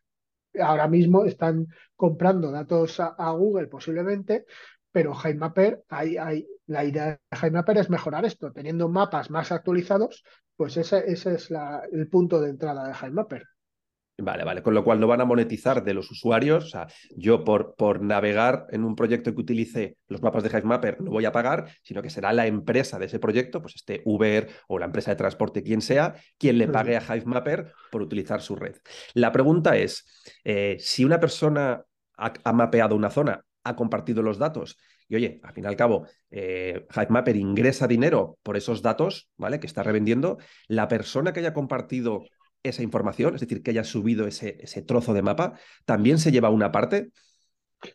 ahora 0.60 0.88
mismo 0.88 1.24
están 1.24 1.66
comprando 1.96 2.50
datos 2.50 3.00
a, 3.00 3.30
Google 3.32 3.68
posiblemente, 3.68 4.44
pero 4.90 5.14
HiveMapper, 5.14 5.84
hay, 5.88 6.16
hay, 6.16 6.46
la 6.66 6.84
idea 6.84 7.06
de 7.06 7.18
HiveMapper 7.36 7.78
es 7.78 7.90
mejorar 7.90 8.24
esto, 8.24 8.52
teniendo 8.52 8.88
mapas 8.88 9.30
más 9.30 9.52
actualizados, 9.52 10.24
pues 10.56 10.76
ese, 10.76 11.10
ese 11.10 11.34
es 11.34 11.48
el 11.92 12.08
punto 12.08 12.40
de 12.40 12.50
entrada 12.50 12.86
de 12.86 12.94
HiveMapper. 12.94 13.44
Vale, 14.18 14.44
vale, 14.44 14.62
con 14.62 14.74
lo 14.74 14.84
cual 14.84 15.00
no 15.00 15.06
van 15.06 15.22
a 15.22 15.24
monetizar 15.24 15.82
de 15.82 15.94
los 15.94 16.10
usuarios. 16.10 16.64
O 16.64 16.68
sea, 16.68 16.86
yo 17.16 17.44
por, 17.44 17.74
por 17.76 18.02
navegar 18.02 18.66
en 18.70 18.84
un 18.84 18.94
proyecto 18.94 19.34
que 19.34 19.40
utilice 19.40 19.96
los 20.06 20.22
mapas 20.22 20.42
de 20.42 20.50
HiveMapper 20.50 21.00
no 21.00 21.10
voy 21.10 21.24
a 21.24 21.32
pagar, 21.32 21.70
sino 21.82 22.02
que 22.02 22.10
será 22.10 22.32
la 22.32 22.46
empresa 22.46 22.98
de 22.98 23.06
ese 23.06 23.18
proyecto, 23.18 23.62
pues 23.62 23.76
este 23.76 24.02
Uber 24.04 24.48
o 24.68 24.78
la 24.78 24.86
empresa 24.86 25.10
de 25.10 25.16
transporte, 25.16 25.62
quien 25.62 25.80
sea, 25.80 26.14
quien 26.38 26.58
le 26.58 26.68
pague 26.68 26.96
a 26.96 27.00
HiveMapper 27.00 27.72
por 27.90 28.02
utilizar 28.02 28.42
su 28.42 28.54
red. 28.54 28.76
La 29.14 29.32
pregunta 29.32 29.76
es, 29.76 30.06
eh, 30.44 30.76
si 30.78 31.04
una 31.04 31.18
persona 31.18 31.82
ha, 32.16 32.52
mapeado 32.52 32.94
una 32.94 33.10
zona, 33.10 33.44
ha 33.64 33.76
compartido 33.76 34.22
los 34.22 34.38
datos 34.38 34.76
y 35.08 35.16
oye, 35.16 35.40
al 35.42 35.52
fin 35.52 35.64
y 35.64 35.66
al 35.66 35.76
cabo, 35.76 36.06
eh, 36.30 36.86
HiveMapper 36.94 37.36
ingresa 37.36 37.86
dinero 37.86 38.38
por 38.42 38.56
esos 38.56 38.82
datos, 38.82 39.30
¿vale? 39.36 39.58
Que 39.58 39.66
está 39.66 39.82
revendiendo. 39.82 40.38
La 40.68 40.88
persona 40.88 41.32
que 41.32 41.40
haya 41.40 41.52
compartido 41.52 42.24
esa 42.62 42.82
información, 42.82 43.34
es 43.34 43.40
decir, 43.40 43.62
que 43.62 43.70
haya 43.70 43.84
subido 43.84 44.26
ese, 44.26 44.58
ese 44.60 44.82
trozo 44.82 45.14
de 45.14 45.22
mapa, 45.22 45.58
también 45.84 46.18
se 46.18 46.32
lleva 46.32 46.50
una 46.50 46.72
parte. 46.72 47.10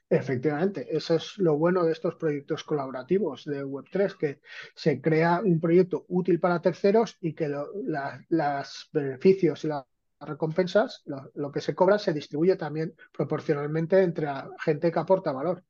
Efectivamente, 0.10 0.86
eso 0.89 1.15
es 1.15 1.38
lo 1.38 1.58
bueno 1.58 1.86
de 1.86 1.93
estos 1.93 2.15
proyectos 2.15 2.63
colaborativos 2.63 3.45
de 3.45 3.63
Web3, 3.63 4.17
que 4.17 4.41
se 4.75 4.99
crea 4.99 5.41
un 5.43 5.60
proyecto 5.60 6.06
útil 6.10 6.39
para 6.39 6.62
terceros 6.62 7.17
y 7.21 7.34
que 7.34 7.47
los 7.47 8.89
beneficios 8.91 9.63
y 9.63 9.67
las 9.67 9.86
recompensas, 10.19 11.03
lo, 11.06 11.51
que 11.51 11.62
se 11.62 11.75
cobra, 11.75 11.99
se 11.99 12.13
distribuye 12.13 12.56
también 12.56 12.95
proporcionalmente 13.13 14.01
entre 14.01 14.25
la 14.25 14.49
gente 14.60 14.91
que 14.91 14.99
aporta 14.99 15.32
valor. 15.32 15.63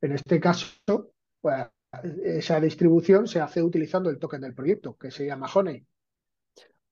En 0.00 0.12
este 0.12 0.40
caso, 0.40 1.12
pues, 1.40 1.66
esa 2.24 2.60
distribución 2.60 3.28
se 3.28 3.40
hace 3.40 3.62
utilizando 3.62 4.10
el 4.10 4.18
token 4.18 4.40
del 4.40 4.54
proyecto, 4.54 4.96
que 4.96 5.10
se 5.10 5.26
llama 5.26 5.50
Honey. 5.54 5.86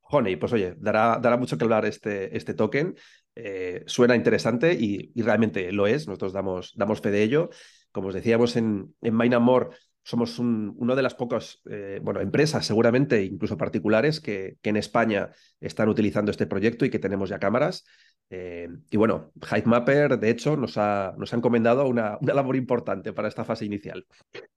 Honey, 0.04 0.36
pues 0.36 0.52
oye, 0.52 0.74
dará, 0.78 1.18
dará 1.20 1.36
mucho 1.36 1.56
que 1.56 1.64
hablar 1.64 1.84
este, 1.86 2.36
este 2.36 2.54
token. 2.54 2.94
Eh, 3.34 3.82
suena 3.86 4.14
interesante 4.14 4.72
y, 4.74 5.12
realmente 5.22 5.72
lo 5.72 5.86
es. 5.86 6.06
Nosotros 6.06 6.32
damos, 6.32 6.72
damos 6.76 7.00
fe 7.00 7.10
de 7.10 7.22
ello. 7.22 7.50
Como 7.90 8.08
os 8.08 8.14
decíamos 8.14 8.56
en, 8.56 8.94
en 9.00 9.14
More, 9.42 9.70
somos 10.04 10.38
un, 10.38 10.74
una 10.76 10.94
de 10.94 11.02
las 11.02 11.14
pocas 11.14 11.62
eh, 11.68 11.98
bueno, 12.02 12.20
empresas, 12.20 12.66
seguramente, 12.66 13.24
incluso 13.24 13.56
particulares, 13.56 14.20
que, 14.20 14.58
en 14.62 14.76
España 14.76 15.30
están 15.60 15.88
utilizando 15.88 16.30
este 16.30 16.46
proyecto 16.46 16.84
y 16.84 16.90
que 16.90 16.98
tenemos 16.98 17.30
ya 17.30 17.38
cámaras. 17.38 17.84
Eh, 18.28 18.68
y 18.90 18.96
bueno, 18.96 19.32
Mapper, 19.64 20.18
de 20.18 20.30
hecho, 20.30 20.56
nos 20.56 20.76
ha, 20.76 21.14
nos 21.16 21.32
ha 21.32 21.36
encomendado 21.36 21.86
una, 21.86 22.18
labor 22.20 22.56
importante 22.56 23.12
para 23.14 23.28
esta 23.28 23.44
fase 23.44 23.64
inicial. 23.64 24.06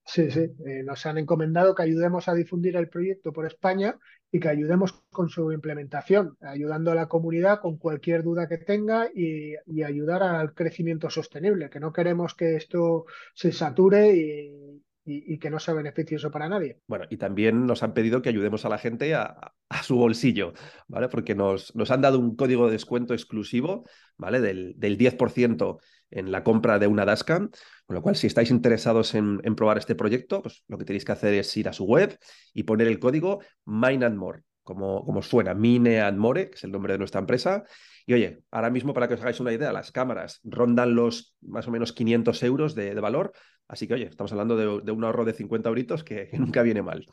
Sí, 0.06 0.30
sí, 0.32 0.52
eh, 0.66 0.84
nos 0.84 1.06
han 1.06 1.18
encomendado 1.18 1.76
que 1.76 1.84
ayudemos 1.84 2.28
a 2.28 2.34
difundir 2.34 2.76
el 2.76 2.90
proyecto 2.90 3.32
por 3.32 3.46
España 3.46 3.98
y 4.32 4.40
que 4.42 4.50
ayudemos 4.50 5.04
con 5.10 5.30
su 5.30 5.54
implementación, 5.54 6.38
ayudando 6.42 6.92
a 6.92 6.96
la 6.96 7.08
comunidad 7.08 7.62
con 7.62 7.78
cualquier 7.78 8.24
duda 8.24 8.50
que 8.50 8.58
tenga 8.58 9.10
y 9.14 9.84
ayudar 9.84 10.24
al 10.24 10.54
crecimiento 10.54 11.10
sostenible, 11.10 11.70
que 11.70 11.80
no 11.80 11.94
queremos 11.94 12.36
que 12.36 12.58
esto 12.58 13.06
se 13.34 13.54
sature 13.54 14.14
y, 14.14 14.67
y, 15.10 15.40
que 15.40 15.50
no 15.50 15.60
sea 15.60 15.74
beneficioso 15.74 16.30
para 16.30 16.50
nadie. 16.50 16.82
Bueno, 16.86 17.06
y 17.10 17.18
también 17.18 17.66
nos 17.66 17.82
han 17.82 17.94
pedido 17.94 18.22
que 18.22 18.30
ayudemos 18.30 18.66
a 18.66 18.70
la 18.70 18.78
gente 18.78 19.16
a, 19.16 19.54
su 19.84 19.96
bolsillo, 19.96 20.54
¿vale? 20.88 21.08
Porque 21.08 21.34
nos, 21.34 21.74
nos, 21.76 21.92
han 21.92 22.02
dado 22.02 22.20
un 22.20 22.36
código 22.36 22.66
de 22.66 22.74
descuento 22.74 23.14
exclusivo, 23.14 23.86
¿vale? 24.18 24.42
Del, 24.42 24.74
del 24.78 24.98
10% 24.98 25.78
en 26.12 26.32
la 26.32 26.44
compra 26.44 26.78
de 26.80 26.88
una 26.88 27.06
Dashcam, 27.06 27.50
con 27.86 27.96
lo 27.96 28.02
cual 28.02 28.16
si 28.16 28.28
estáis 28.28 28.52
interesados 28.52 29.16
en, 29.16 29.40
en, 29.44 29.56
probar 29.56 29.78
este 29.78 29.96
proyecto, 29.96 30.42
pues 30.42 30.64
lo 30.68 30.78
que 30.78 30.86
tenéis 30.86 31.06
que 31.06 31.12
hacer 31.14 31.34
es 31.34 31.56
ir 31.56 31.70
a 31.70 31.74
su 31.74 31.86
web 31.86 32.18
y 32.54 32.64
poner 32.64 32.88
el 32.88 33.00
código 33.00 33.40
Mine 33.66 34.06
and 34.06 34.18
More, 34.18 34.44
como, 34.68 35.04
como 35.04 35.24
suena, 35.24 35.56
Mine 35.56 36.02
and 36.02 36.20
More, 36.20 36.52
que 36.52 36.58
es 36.58 36.64
el 36.64 36.72
nombre 36.72 36.94
de 36.94 37.00
nuestra 37.00 37.22
empresa. 37.22 37.64
Y 38.06 38.14
oye, 38.14 38.44
ahora 38.52 38.70
mismo 38.70 38.94
para 38.94 39.08
que 39.08 39.16
os 39.16 39.22
hagáis 39.22 39.40
una 39.40 39.54
idea, 39.54 39.72
las 39.72 39.92
cámaras 39.92 40.40
rondan 40.44 40.94
los 40.94 41.36
más 41.42 41.68
o 41.68 41.72
menos 41.72 41.94
500 41.94 42.44
euros 42.44 42.76
de, 42.76 42.94
de 42.94 43.02
valor, 43.02 43.34
Así 43.68 43.88
que, 43.88 43.96
oye, 43.96 44.06
estamos 44.06 44.32
hablando 44.32 44.56
de, 44.56 44.92
un 44.92 45.04
ahorro 45.04 45.26
de 45.26 45.34
50 45.34 45.70
euritos 45.70 46.04
que, 46.04 46.30
nunca 46.34 46.62
viene 46.62 46.82
mal. 46.82 47.06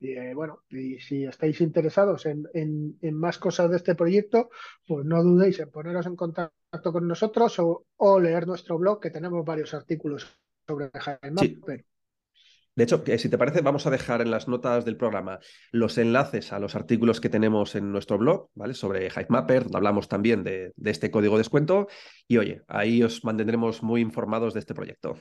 Y, 0.00 0.12
eh, 0.12 0.34
bueno, 0.34 0.64
y 0.70 0.98
si 0.98 1.24
estáis 1.24 1.60
interesados 1.60 2.26
en, 2.26 2.96
más 3.12 3.38
cosas 3.38 3.70
de 3.70 3.76
este 3.76 3.94
proyecto, 3.94 4.50
pues 4.86 5.04
no 5.04 5.22
dudéis 5.22 5.60
en 5.60 5.70
poneros 5.70 6.06
en 6.06 6.16
contacto 6.16 6.92
con 6.92 7.06
nosotros 7.06 7.56
o, 7.58 8.20
leer 8.20 8.46
nuestro 8.46 8.78
blog, 8.78 9.00
que 9.00 9.10
tenemos 9.10 9.44
varios 9.44 9.74
artículos 9.74 10.26
sobre 10.66 10.90
Jaime 10.94 11.40
sí. 11.40 11.60
De 12.74 12.84
hecho, 12.84 13.02
si 13.18 13.28
te 13.28 13.38
parece, 13.38 13.60
vamos 13.60 13.86
a 13.86 13.90
dejar 13.90 14.22
en 14.22 14.30
las 14.30 14.48
notas 14.48 14.84
del 14.84 14.96
programa 14.96 15.38
los 15.72 15.98
enlaces 15.98 16.52
a 16.52 16.58
los 16.58 16.74
artículos 16.74 17.20
que 17.20 17.28
tenemos 17.28 17.74
en 17.74 17.92
nuestro 17.92 18.18
blog, 18.18 18.48
¿vale? 18.54 18.74
Sobre 18.74 19.08
HiveMapper, 19.08 19.64
donde 19.64 19.76
hablamos 19.76 20.08
también 20.08 20.42
de, 20.42 20.72
de 20.74 20.90
este 20.90 21.10
código 21.10 21.34
de 21.34 21.40
descuento. 21.40 21.88
Y 22.26 22.38
oye, 22.38 22.62
ahí 22.68 23.02
os 23.02 23.24
mantendremos 23.24 23.82
muy 23.82 24.00
informados 24.00 24.54
de 24.54 24.60
este 24.60 24.74
proyecto. 24.74 25.16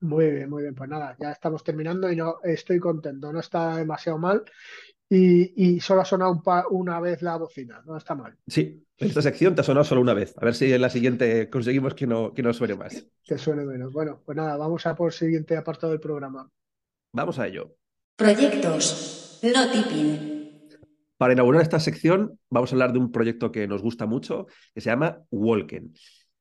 Muy 0.00 0.30
bien, 0.30 0.48
muy 0.48 0.62
bien. 0.62 0.74
Pues 0.74 0.88
nada, 0.88 1.14
ya 1.20 1.30
estamos 1.30 1.62
terminando 1.62 2.10
y 2.10 2.16
no 2.16 2.38
estoy 2.42 2.78
contento, 2.78 3.32
no 3.32 3.40
está 3.40 3.76
demasiado 3.76 4.18
mal. 4.18 4.42
Y, 5.12 5.80
solo 5.80 6.02
ha 6.02 6.04
sonado 6.04 6.40
una 6.70 7.00
vez 7.00 7.20
la 7.20 7.36
bocina, 7.36 7.82
no 7.84 7.96
está 7.96 8.14
mal. 8.14 8.36
Sí, 8.46 8.86
esta 8.96 9.20
sección 9.20 9.56
te 9.56 9.62
ha 9.62 9.64
sonado 9.64 9.84
solo 9.84 10.00
una 10.00 10.14
vez. 10.14 10.34
A 10.38 10.44
ver 10.44 10.54
si 10.54 10.72
en 10.72 10.80
la 10.80 10.88
siguiente 10.88 11.50
conseguimos 11.50 11.94
que 11.94 12.06
no, 12.06 12.32
que 12.32 12.44
no 12.44 12.52
suene 12.52 12.76
más. 12.76 13.06
Que 13.24 13.36
suene 13.36 13.64
menos. 13.64 13.92
Bueno, 13.92 14.22
pues 14.24 14.36
nada, 14.36 14.56
vamos 14.56 14.86
a 14.86 14.94
por 14.94 15.08
el 15.08 15.12
siguiente 15.12 15.56
apartado 15.56 15.90
del 15.90 16.00
programa. 16.00 16.48
Vamos 17.12 17.38
a 17.38 17.46
ello. 17.48 17.76
Proyectos, 18.16 19.40
no 19.42 19.70
tipping. 19.70 20.40
Para 21.16 21.32
inaugurar 21.32 21.62
esta 21.62 21.80
sección, 21.80 22.38
vamos 22.48 22.70
a 22.70 22.74
hablar 22.74 22.92
de 22.92 22.98
un 22.98 23.10
proyecto 23.10 23.50
que 23.50 23.66
nos 23.66 23.82
gusta 23.82 24.06
mucho, 24.06 24.46
que 24.74 24.80
se 24.80 24.90
llama 24.90 25.22
Walken. 25.30 25.92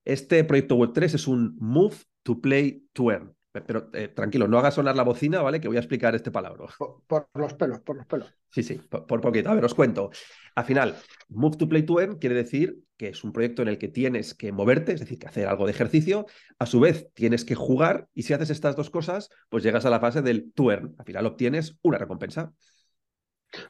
Este 0.05 0.43
proyecto 0.43 0.77
Web3 0.77 1.15
es 1.15 1.27
un 1.27 1.57
Move 1.59 1.95
to 2.23 2.39
Play 2.39 2.83
to 2.93 3.11
Earn. 3.11 3.35
Pero 3.51 3.89
eh, 3.93 4.09
tranquilo, 4.09 4.47
no 4.47 4.59
haga 4.59 4.69
sonar 4.69 4.95
la 4.95 5.03
bocina, 5.03 5.41
¿vale? 5.41 5.59
Que 5.59 5.67
voy 5.67 5.77
a 5.77 5.79
explicar 5.79 6.13
este 6.13 6.29
palabra. 6.29 6.67
Por, 7.07 7.29
los 7.33 7.53
pelos, 7.55 7.79
por 7.79 7.95
los 7.97 8.05
pelos. 8.05 8.31
Sí, 8.51 8.61
sí, 8.61 8.75
por, 8.75 9.21
poquito. 9.21 9.49
A 9.49 9.55
ver, 9.55 9.65
os 9.65 9.73
cuento. 9.73 10.11
Al 10.55 10.65
final, 10.65 10.95
Move 11.29 11.57
to 11.57 11.67
Play 11.67 11.83
to 11.83 11.99
Earn 11.99 12.19
quiere 12.19 12.35
decir 12.35 12.77
que 12.95 13.09
es 13.09 13.23
un 13.23 13.31
proyecto 13.31 13.63
en 13.63 13.69
el 13.69 13.79
que 13.79 13.87
tienes 13.87 14.35
que 14.35 14.51
moverte, 14.51 14.93
es 14.93 14.99
decir, 14.99 15.17
que 15.17 15.27
hacer 15.27 15.47
algo 15.47 15.65
de 15.65 15.71
ejercicio. 15.71 16.27
A 16.59 16.67
su 16.67 16.79
vez, 16.79 17.09
tienes 17.13 17.43
que 17.43 17.55
jugar 17.55 18.07
y 18.13 18.23
si 18.23 18.33
haces 18.33 18.51
estas 18.51 18.75
dos 18.75 18.91
cosas, 18.91 19.29
pues 19.49 19.63
llegas 19.63 19.85
a 19.85 19.89
la 19.89 19.99
fase 19.99 20.21
del 20.21 20.51
to 20.53 20.71
earn. 20.71 20.95
Al 20.99 21.05
final 21.05 21.25
obtienes 21.25 21.79
una 21.81 21.97
recompensa. 21.97 22.53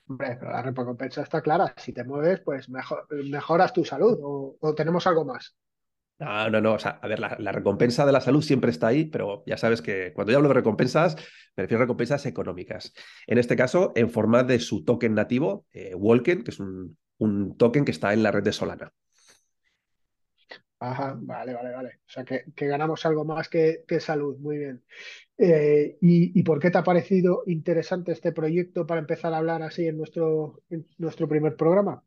Hombre, 0.08 0.36
pero 0.38 0.52
la 0.52 0.62
recompensa 0.62 1.22
está 1.22 1.42
clara. 1.42 1.74
Si 1.78 1.94
te 1.94 2.04
mueves, 2.04 2.42
pues 2.42 2.68
mejoras 2.70 3.72
tu 3.72 3.86
salud 3.86 4.58
o 4.60 4.76
tenemos 4.76 5.08
algo 5.08 5.24
más. 5.24 5.56
No, 6.20 6.50
no, 6.50 6.60
no. 6.60 6.74
O 6.74 6.80
sea, 6.80 7.00
a 7.02 7.08
ver, 7.08 7.20
la, 7.20 7.52
recompensa 7.52 8.06
de 8.06 8.12
la 8.12 8.20
salud 8.20 8.42
siempre 8.42 8.72
está 8.72 8.88
ahí, 8.88 9.06
pero 9.06 9.44
ya 9.46 9.58
sabes 9.58 9.82
que 9.82 10.12
cuando 10.14 10.32
yo 10.32 10.38
hablo 10.38 10.50
de 10.50 10.56
recompensas, 10.56 11.16
me 11.56 11.64
refiero 11.64 11.82
a 11.82 11.86
recompensas 11.86 12.26
económicas. 12.26 12.94
En 13.26 13.38
este 13.38 13.56
caso, 13.56 13.94
en 13.96 14.10
forma 14.10 14.44
de 14.44 14.60
su 14.60 14.84
token 14.84 15.16
nativo, 15.16 15.66
eh, 15.72 15.96
Walken, 15.96 16.44
que 16.44 16.52
es 16.52 16.60
un, 16.60 16.98
token 17.58 17.86
que 17.86 17.92
está 17.92 18.14
en 18.14 18.24
la 18.24 18.32
red 18.32 18.44
de 18.44 18.52
Solana. 18.52 18.92
Ajá, 20.82 21.18
vale, 21.22 21.54
vale, 21.54 21.72
vale. 21.72 21.90
O 22.06 22.10
sea, 22.10 22.26
que, 22.26 22.44
ganamos 22.68 23.06
algo 23.06 23.24
más 23.24 23.48
que, 23.48 23.86
salud. 24.00 24.38
Muy 24.40 24.58
bien. 24.58 24.84
Eh, 25.38 25.98
y, 26.02 26.44
por 26.44 26.60
qué 26.60 26.70
te 26.70 26.78
ha 26.78 26.84
parecido 26.84 27.44
interesante 27.48 28.12
este 28.12 28.34
proyecto 28.34 28.86
para 28.86 29.00
empezar 29.00 29.34
a 29.34 29.38
hablar 29.38 29.62
así 29.64 29.88
en 29.88 29.98
nuestro, 29.98 30.64
en 30.70 30.86
nuestro 30.98 31.30
primer 31.30 31.56
programa? 31.56 32.04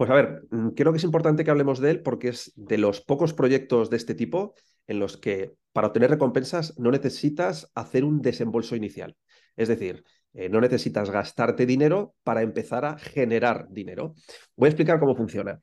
Pues 0.00 0.08
a 0.08 0.14
ver, 0.14 0.44
mm, 0.50 0.68
creo 0.70 0.92
que 0.92 0.96
es 0.96 1.04
importante 1.04 1.44
que 1.44 1.50
hablemos 1.50 1.78
de 1.78 1.90
él 1.90 2.00
porque 2.00 2.28
es 2.28 2.54
de 2.56 2.78
los 2.78 3.02
pocos 3.02 3.34
proyectos 3.34 3.90
de 3.90 3.98
este 3.98 4.14
tipo 4.14 4.54
en 4.86 4.98
los 4.98 5.18
que 5.18 5.52
para 5.74 5.88
obtener 5.88 6.08
recompensas 6.08 6.78
no 6.78 6.90
necesitas 6.90 7.70
hacer 7.74 8.04
un 8.04 8.22
desembolso 8.22 8.74
inicial. 8.74 9.14
Es 9.58 9.68
decir, 9.68 10.02
eh, 10.32 10.48
no 10.48 10.62
necesitas 10.62 11.10
gastarte 11.10 11.66
dinero 11.66 12.14
para 12.22 12.40
empezar 12.40 12.86
a 12.86 12.96
generar 12.96 13.66
dinero. 13.68 14.14
Voy 14.56 14.68
a 14.68 14.70
explicar 14.70 15.00
cómo 15.00 15.14
funciona. 15.14 15.60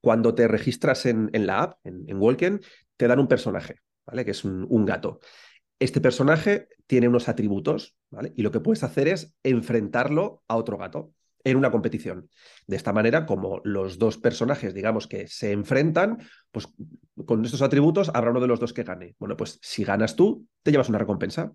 Cuando 0.00 0.36
te 0.36 0.46
registras 0.46 1.04
en, 1.06 1.28
la 1.32 1.60
app, 1.60 1.80
en, 1.82 2.04
en, 2.06 2.18
Walken, 2.18 2.60
te 2.96 3.08
dan 3.08 3.18
un 3.18 3.26
personaje, 3.26 3.80
¿vale? 4.06 4.24
Que 4.24 4.30
es 4.30 4.44
un, 4.44 4.68
un 4.70 4.84
gato. 4.84 5.18
Este 5.80 6.00
personaje 6.00 6.68
tiene 6.86 7.08
unos 7.08 7.28
atributos, 7.28 7.96
¿vale? 8.08 8.32
Y 8.36 8.42
lo 8.42 8.52
que 8.52 8.60
puedes 8.60 8.84
hacer 8.84 9.08
es 9.08 9.34
enfrentarlo 9.42 10.44
a 10.46 10.54
otro 10.54 10.78
gato 10.78 11.12
en 11.44 11.56
una 11.56 11.70
competición. 11.70 12.28
De 12.66 12.76
esta 12.76 12.92
manera, 12.92 13.26
como 13.26 13.60
los 13.64 13.98
dos 13.98 14.18
personajes, 14.18 14.74
digamos, 14.74 15.06
que 15.06 15.26
se 15.26 15.52
enfrentan, 15.52 16.18
pues 16.50 16.68
con 17.24 17.44
estos 17.44 17.62
atributos 17.62 18.10
habrá 18.14 18.30
uno 18.30 18.40
de 18.40 18.46
los 18.46 18.60
dos 18.60 18.72
que 18.72 18.84
gane. 18.84 19.14
Bueno, 19.18 19.36
pues 19.36 19.58
si 19.62 19.84
ganas 19.84 20.16
tú, 20.16 20.46
te 20.62 20.70
llevas 20.70 20.88
una 20.88 20.98
recompensa. 20.98 21.52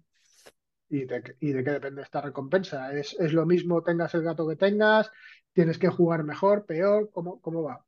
¿Y 0.90 1.06
de, 1.06 1.24
qué 1.40 1.72
depende 1.72 2.02
esta 2.02 2.22
recompensa? 2.22 2.94
¿Es, 2.94 3.16
¿Es, 3.20 3.34
lo 3.34 3.46
mismo 3.46 3.82
tengas 3.82 4.14
el 4.14 4.24
gato 4.24 4.48
que 4.48 4.56
tengas? 4.56 5.12
¿Tienes 5.52 5.78
que 5.78 5.88
jugar 5.88 6.24
mejor, 6.24 6.66
peor? 6.66 7.10
¿Cómo, 7.12 7.42
cómo 7.42 7.64
va? 7.64 7.84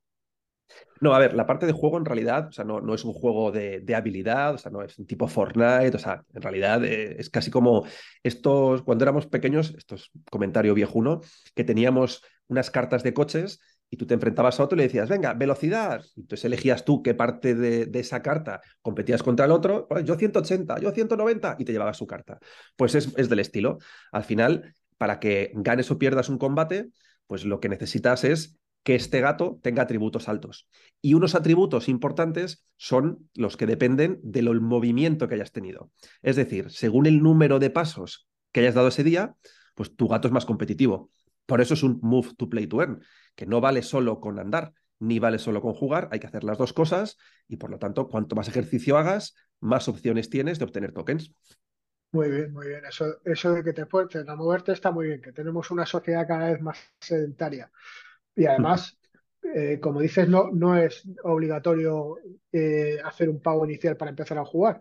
No, 1.00 1.14
a 1.14 1.18
ver, 1.18 1.34
la 1.34 1.46
parte 1.46 1.66
de 1.66 1.72
juego 1.72 1.96
en 1.96 2.04
realidad, 2.04 2.48
o 2.48 2.52
sea, 2.52 2.64
no, 2.64 2.80
no 2.80 2.94
es 2.94 3.04
un 3.04 3.12
juego 3.12 3.52
de, 3.52 3.84
habilidad, 3.94 4.54
o 4.54 4.58
sea, 4.58 4.70
no 4.70 4.82
es 4.82 4.98
un 4.98 5.06
tipo 5.06 5.28
Fortnite, 5.28 5.94
o 5.94 5.98
sea, 5.98 6.24
en 6.34 6.42
realidad 6.42 6.84
eh, 6.84 7.16
es 7.18 7.30
casi 7.30 7.50
como 7.50 7.86
estos, 8.22 8.82
cuando 8.82 9.04
éramos 9.04 9.26
pequeños, 9.26 9.74
esto 9.76 9.94
es 9.94 10.10
comentario 10.30 10.74
viejuno, 10.74 11.20
que 11.54 11.64
teníamos 11.64 12.22
unas 12.48 12.70
cartas 12.70 13.02
de 13.02 13.14
coches 13.14 13.60
y 13.90 13.96
tú 13.96 14.06
te 14.06 14.14
enfrentabas 14.14 14.58
a 14.58 14.64
otro 14.64 14.76
y 14.76 14.78
le 14.78 14.84
decías, 14.84 15.08
venga, 15.08 15.34
velocidad. 15.34 16.04
Entonces 16.16 16.44
elegías 16.44 16.84
tú 16.84 17.02
qué 17.02 17.14
parte 17.14 17.54
de, 17.54 17.90
esa 17.98 18.22
carta 18.22 18.60
competías 18.82 19.22
contra 19.22 19.46
el 19.46 19.52
otro, 19.52 19.86
pues 19.88 20.04
yo 20.04 20.16
180, 20.16 20.78
yo 20.80 20.90
190 20.90 21.56
y 21.58 21.64
te 21.64 21.72
llevabas 21.72 21.96
su 21.96 22.06
carta. 22.06 22.38
Pues 22.76 22.94
es, 22.94 23.14
es 23.16 23.28
del 23.28 23.38
estilo. 23.38 23.78
Al 24.12 24.24
final, 24.24 24.74
para 24.98 25.20
que 25.20 25.52
ganes 25.54 25.90
o 25.90 25.98
pierdas 25.98 26.28
un 26.28 26.38
combate, 26.38 26.90
pues 27.26 27.44
lo 27.44 27.60
que 27.60 27.68
necesitas 27.68 28.24
es 28.24 28.58
que 28.82 28.94
este 28.94 29.20
gato 29.20 29.58
tenga 29.62 29.82
atributos 29.82 30.28
altos. 30.28 30.68
Y 31.00 31.14
unos 31.14 31.34
atributos 31.34 31.88
importantes 31.88 32.64
son 32.76 33.28
los 33.34 33.56
que 33.56 33.66
dependen 33.66 34.20
del 34.22 34.60
movimiento 34.60 35.28
que 35.28 35.34
hayas 35.34 35.52
tenido. 35.52 35.90
Es 36.22 36.36
decir, 36.36 36.70
según 36.70 37.06
el 37.06 37.22
número 37.22 37.58
de 37.58 37.70
pasos 37.70 38.28
que 38.52 38.60
hayas 38.60 38.74
dado 38.74 38.88
ese 38.88 39.04
día, 39.04 39.36
pues 39.74 39.94
tu 39.94 40.08
gato 40.08 40.28
es 40.28 40.32
más 40.32 40.46
competitivo. 40.46 41.10
Por 41.46 41.60
eso 41.60 41.74
es 41.74 41.82
un 41.82 41.98
move 42.02 42.34
to 42.36 42.48
play 42.48 42.66
to 42.66 42.80
earn, 42.80 43.02
que 43.34 43.46
no 43.46 43.60
vale 43.60 43.82
solo 43.82 44.20
con 44.20 44.38
andar, 44.38 44.72
ni 45.00 45.18
vale 45.18 45.38
solo 45.38 45.62
con 45.62 45.74
jugar, 45.74 46.08
hay 46.10 46.20
que 46.20 46.26
hacer 46.26 46.44
las 46.44 46.58
dos 46.58 46.72
cosas 46.72 47.16
y 47.46 47.56
por 47.56 47.70
lo 47.70 47.78
tanto, 47.78 48.08
cuanto 48.08 48.36
más 48.36 48.48
ejercicio 48.48 48.98
hagas, 48.98 49.34
más 49.60 49.88
opciones 49.88 50.30
tienes 50.30 50.58
de 50.58 50.64
obtener 50.64 50.92
tokens. 50.92 51.32
Muy 52.10 52.30
bien, 52.30 52.52
muy 52.52 52.68
bien. 52.68 52.84
Eso, 52.86 53.20
eso 53.24 53.52
de 53.52 53.62
que 53.62 53.72
te 53.72 53.86
fuerces 53.86 54.26
a 54.28 54.34
moverte 54.34 54.72
está 54.72 54.90
muy 54.90 55.08
bien, 55.08 55.20
que 55.20 55.32
tenemos 55.32 55.70
una 55.70 55.84
sociedad 55.84 56.26
cada 56.26 56.50
vez 56.50 56.60
más 56.60 56.78
sedentaria. 57.00 57.70
Y 58.38 58.46
además, 58.46 58.96
eh, 59.54 59.80
como 59.80 60.00
dices, 60.00 60.28
no, 60.28 60.50
no 60.52 60.76
es 60.76 61.02
obligatorio 61.24 62.18
eh, 62.52 62.98
hacer 63.04 63.28
un 63.28 63.42
pago 63.42 63.64
inicial 63.64 63.96
para 63.96 64.10
empezar 64.10 64.38
a 64.38 64.44
jugar. 64.44 64.80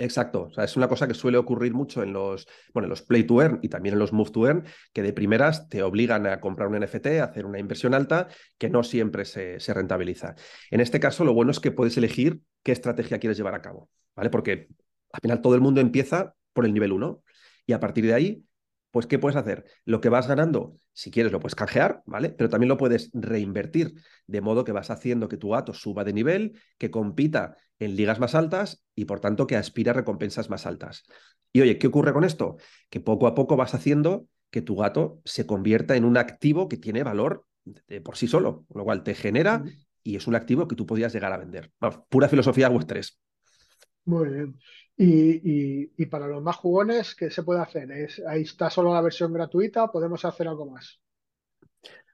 Exacto, 0.00 0.44
o 0.44 0.52
sea, 0.52 0.64
es 0.64 0.76
una 0.76 0.88
cosa 0.88 1.06
que 1.06 1.14
suele 1.14 1.38
ocurrir 1.38 1.74
mucho 1.74 2.02
en 2.04 2.12
los, 2.12 2.48
bueno, 2.72 2.88
los 2.88 3.02
Play 3.02 3.24
to 3.24 3.42
Earn 3.42 3.58
y 3.62 3.68
también 3.68 3.94
en 3.94 3.98
los 3.98 4.12
Move 4.12 4.30
to 4.30 4.46
Earn, 4.46 4.64
que 4.92 5.02
de 5.02 5.12
primeras 5.12 5.68
te 5.68 5.82
obligan 5.82 6.26
a 6.26 6.40
comprar 6.40 6.68
un 6.68 6.76
NFT, 6.76 7.06
a 7.20 7.24
hacer 7.24 7.44
una 7.44 7.58
inversión 7.58 7.94
alta, 7.94 8.28
que 8.56 8.70
no 8.70 8.82
siempre 8.82 9.24
se, 9.24 9.60
se 9.60 9.74
rentabiliza. 9.74 10.36
En 10.70 10.80
este 10.80 11.00
caso, 11.00 11.24
lo 11.24 11.34
bueno 11.34 11.50
es 11.50 11.58
que 11.58 11.72
puedes 11.72 11.96
elegir 11.96 12.40
qué 12.62 12.72
estrategia 12.72 13.18
quieres 13.18 13.36
llevar 13.36 13.56
a 13.56 13.60
cabo, 13.60 13.90
¿vale? 14.14 14.30
Porque 14.30 14.68
al 15.12 15.20
final 15.20 15.42
todo 15.42 15.54
el 15.56 15.60
mundo 15.60 15.80
empieza 15.80 16.34
por 16.54 16.64
el 16.64 16.72
nivel 16.72 16.92
1 16.92 17.22
y 17.66 17.72
a 17.72 17.80
partir 17.80 18.06
de 18.06 18.14
ahí 18.14 18.44
pues 18.90 19.06
¿qué 19.06 19.18
puedes 19.18 19.36
hacer? 19.36 19.64
Lo 19.84 20.00
que 20.00 20.08
vas 20.08 20.26
ganando, 20.26 20.76
si 20.92 21.10
quieres, 21.10 21.32
lo 21.32 21.40
puedes 21.40 21.54
canjear, 21.54 22.02
¿vale? 22.06 22.30
Pero 22.30 22.48
también 22.48 22.68
lo 22.68 22.76
puedes 22.76 23.10
reinvertir, 23.12 23.94
de 24.26 24.40
modo 24.40 24.64
que 24.64 24.72
vas 24.72 24.90
haciendo 24.90 25.28
que 25.28 25.36
tu 25.36 25.50
gato 25.50 25.74
suba 25.74 26.04
de 26.04 26.12
nivel, 26.12 26.58
que 26.78 26.90
compita 26.90 27.56
en 27.78 27.96
ligas 27.96 28.18
más 28.18 28.34
altas 28.34 28.82
y 28.94 29.04
por 29.04 29.20
tanto 29.20 29.46
que 29.46 29.56
aspira 29.56 29.92
a 29.92 29.94
recompensas 29.94 30.50
más 30.50 30.66
altas. 30.66 31.04
Y 31.52 31.60
oye, 31.60 31.78
¿qué 31.78 31.86
ocurre 31.86 32.12
con 32.12 32.24
esto? 32.24 32.56
Que 32.90 33.00
poco 33.00 33.26
a 33.26 33.34
poco 33.34 33.56
vas 33.56 33.74
haciendo 33.74 34.26
que 34.50 34.62
tu 34.62 34.76
gato 34.76 35.20
se 35.24 35.46
convierta 35.46 35.96
en 35.96 36.04
un 36.04 36.16
activo 36.16 36.68
que 36.68 36.76
tiene 36.76 37.02
valor 37.02 37.44
por 38.02 38.16
sí 38.16 38.26
solo, 38.26 38.64
con 38.68 38.78
lo 38.78 38.84
cual 38.84 39.02
te 39.02 39.14
genera 39.14 39.62
y 40.02 40.16
es 40.16 40.26
un 40.26 40.34
activo 40.34 40.66
que 40.66 40.76
tú 40.76 40.86
podrías 40.86 41.12
llegar 41.12 41.32
a 41.32 41.36
vender. 41.38 41.70
pura 42.08 42.28
filosofía 42.28 42.70
web 42.70 42.86
3. 42.86 43.18
Muy 44.08 44.30
bien. 44.30 44.58
Y, 44.96 46.06
para 46.06 46.26
los 46.26 46.42
más 46.42 46.56
jugones, 46.56 47.14
¿qué 47.14 47.30
se 47.30 47.42
puede 47.42 47.60
hacer? 47.60 47.92
¿Es, 47.92 48.22
¿Ahí 48.26 48.40
está 48.40 48.70
solo 48.70 48.94
la 48.94 49.02
versión 49.02 49.34
gratuita 49.34 49.92
podemos 49.92 50.24
hacer 50.24 50.48
algo 50.48 50.64
más? 50.64 50.98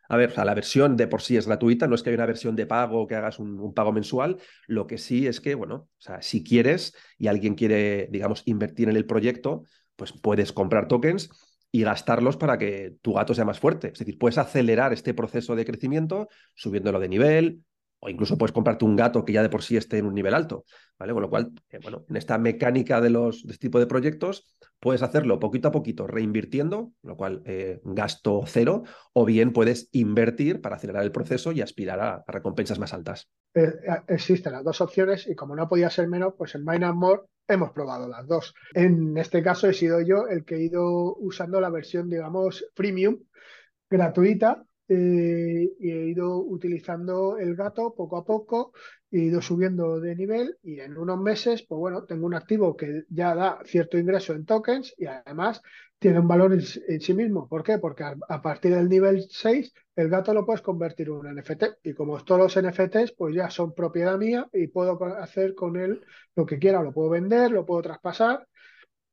A 0.09 0.17
ver, 0.17 0.37
la 0.37 0.55
versión 0.55 0.97
de 0.97 1.07
por 1.07 1.23
sí 1.23 1.37
es 1.37 1.47
gratuita, 1.47 1.87
no 1.87 1.95
es 1.95 2.03
que 2.03 2.11
haya 2.11 2.17
una 2.17 2.27
versión 2.27 2.57
de 2.57 2.67
pago 2.67 3.07
que 3.07 3.15
hagas 3.15 3.39
un, 3.39 3.73
pago 3.75 3.93
mensual. 3.93 4.39
Lo 4.67 4.89
que 4.89 4.99
sí 4.99 5.29
es 5.29 5.41
que, 5.41 5.55
bueno, 5.55 5.75
o 5.77 6.01
sea, 6.01 6.21
si 6.21 6.43
quieres 6.43 6.97
y 7.17 7.29
alguien 7.29 7.55
quiere, 7.55 8.09
digamos, 8.11 8.43
invertir 8.45 8.89
en 8.89 8.97
el 8.97 9.07
proyecto, 9.07 9.63
pues 9.95 10.13
puedes 10.13 10.53
comprar 10.53 10.89
tokens 10.89 11.31
y 11.71 11.85
gastarlos 11.85 12.37
para 12.37 12.59
que 12.59 12.97
tu 13.03 13.13
gato 13.13 13.35
sea 13.35 13.45
más 13.45 13.61
fuerte. 13.61 13.93
Es 13.93 14.01
decir, 14.01 14.19
puedes 14.19 14.39
acelerar 14.39 14.93
este 14.93 15.15
proceso 15.15 15.55
de 15.55 15.65
crecimiento 15.65 16.29
subiéndolo 16.57 16.99
de 16.99 17.09
nivel, 17.09 17.65
o 18.05 18.11
incluso 18.11 18.37
puedes 18.37 18.53
comprarte 18.53 18.85
un 18.85 18.97
gato 18.97 19.25
que 19.25 19.33
ya 19.33 19.43
de 19.43 19.49
por 19.49 19.63
sí 19.63 19.79
esté 19.79 19.97
en 19.97 20.05
un 20.05 20.15
nivel 20.15 20.35
alto, 20.35 20.65
¿vale? 20.99 21.15
Con 21.15 21.23
lo 21.23 21.31
cual, 21.31 21.53
eh, 21.71 21.79
bueno, 21.83 22.05
en 22.09 22.17
esta 22.17 22.37
mecánica 22.37 23.01
de, 23.01 23.09
los, 23.09 23.47
este 23.47 23.57
tipo 23.57 23.81
de 23.81 23.87
proyectos, 23.87 24.47
puedes 24.79 25.03
hacerlo 25.03 25.41
poquito 25.41 25.69
a 25.69 25.73
poquito 25.73 26.07
reinvirtiendo, 26.07 26.93
lo 27.03 27.17
cual 27.17 27.43
eh, 27.47 27.81
gasto 27.83 28.43
cero, 28.47 28.83
o 29.15 29.25
bien 29.25 29.55
puedes 29.55 29.89
invertir 29.93 30.61
para 30.61 30.77
acelerar 30.77 31.03
el 31.03 31.13
proceso 31.13 31.51
y 31.53 31.63
aspirar 31.63 32.01
a, 32.01 32.25
recompensas 32.27 32.79
más 32.79 32.93
altas. 32.93 33.31
Eh, 33.55 33.73
existen 34.07 34.53
las 34.53 34.65
dos 34.65 34.83
opciones 34.83 35.27
y 35.27 35.35
como 35.35 35.57
no 35.57 35.67
podía 35.67 35.89
ser 35.89 36.07
menos, 36.07 36.35
pues 36.37 36.55
en 36.55 36.65
Mine 36.67 36.93
More 36.93 37.23
hemos 37.49 37.71
probado 37.71 38.07
las 38.07 38.27
dos. 38.27 38.55
En 38.75 39.17
este 39.17 39.43
caso 39.43 39.67
he 39.67 39.73
sido 39.73 40.03
yo 40.03 40.29
el 40.29 40.45
que 40.45 40.57
he 40.57 40.65
ido 40.65 41.17
usando 41.17 41.59
la 41.59 41.71
versión, 41.71 42.11
digamos, 42.11 42.67
premium, 42.75 43.21
gratuita, 43.89 44.63
eh, 44.89 45.73
y 45.79 45.91
he 45.91 46.07
ido 46.09 46.39
utilizando 46.39 47.39
el 47.39 47.57
gato 47.57 47.95
poco 47.95 48.19
a 48.19 48.25
poco, 48.25 48.73
he 49.11 49.19
ido 49.21 49.41
subiendo 49.41 49.99
de 50.01 50.15
nivel 50.15 50.59
y 50.63 50.81
en 50.81 50.99
unos 50.99 51.19
meses, 51.21 51.65
pues 51.67 51.79
bueno, 51.79 52.05
tengo 52.05 52.27
un 52.27 52.35
activo 52.35 52.77
que 52.77 53.05
ya 53.09 53.35
da 53.35 53.61
cierto 53.65 53.99
ingreso 53.99 54.35
en 54.35 54.45
tokens 54.45 54.95
y 54.99 55.07
además 55.07 55.63
tiene 55.99 56.21
un 56.21 56.29
valor 56.29 56.53
en, 56.53 57.01
sí 57.01 57.15
mismo. 57.15 57.49
¿Por 57.49 57.63
qué? 57.63 57.79
Porque 57.79 58.05
a, 58.05 58.43
partir 58.43 58.75
del 58.75 58.89
nivel 58.91 59.25
6 59.31 59.73
el 59.97 60.09
gato 60.11 60.35
lo 60.35 60.45
puedes 60.45 60.61
convertir 60.61 61.07
en 61.07 61.15
un 61.15 61.35
NFT 61.35 61.65
y 61.83 61.95
como 61.95 62.23
todos 62.23 62.55
los 62.55 62.63
NFTs 62.63 63.13
pues 63.17 63.35
ya 63.35 63.49
son 63.49 63.75
propiedad 63.75 64.19
mía 64.19 64.49
y 64.53 64.67
puedo 64.67 65.03
hacer 65.17 65.55
con 65.55 65.77
él 65.77 66.03
lo 66.37 66.45
que 66.45 66.59
quiera, 66.59 66.83
lo 66.83 66.93
puedo 66.93 67.11
vender, 67.11 67.51
lo 67.53 67.65
puedo 67.65 67.83
traspasar 67.83 68.47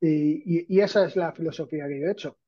y 0.01 0.79
esa 0.81 1.05
es 1.05 1.15
la 1.15 1.31
filosofía 1.31 1.87
que 1.87 1.99
yo 1.99 2.07
he 2.07 2.11
hecho. 2.11 2.40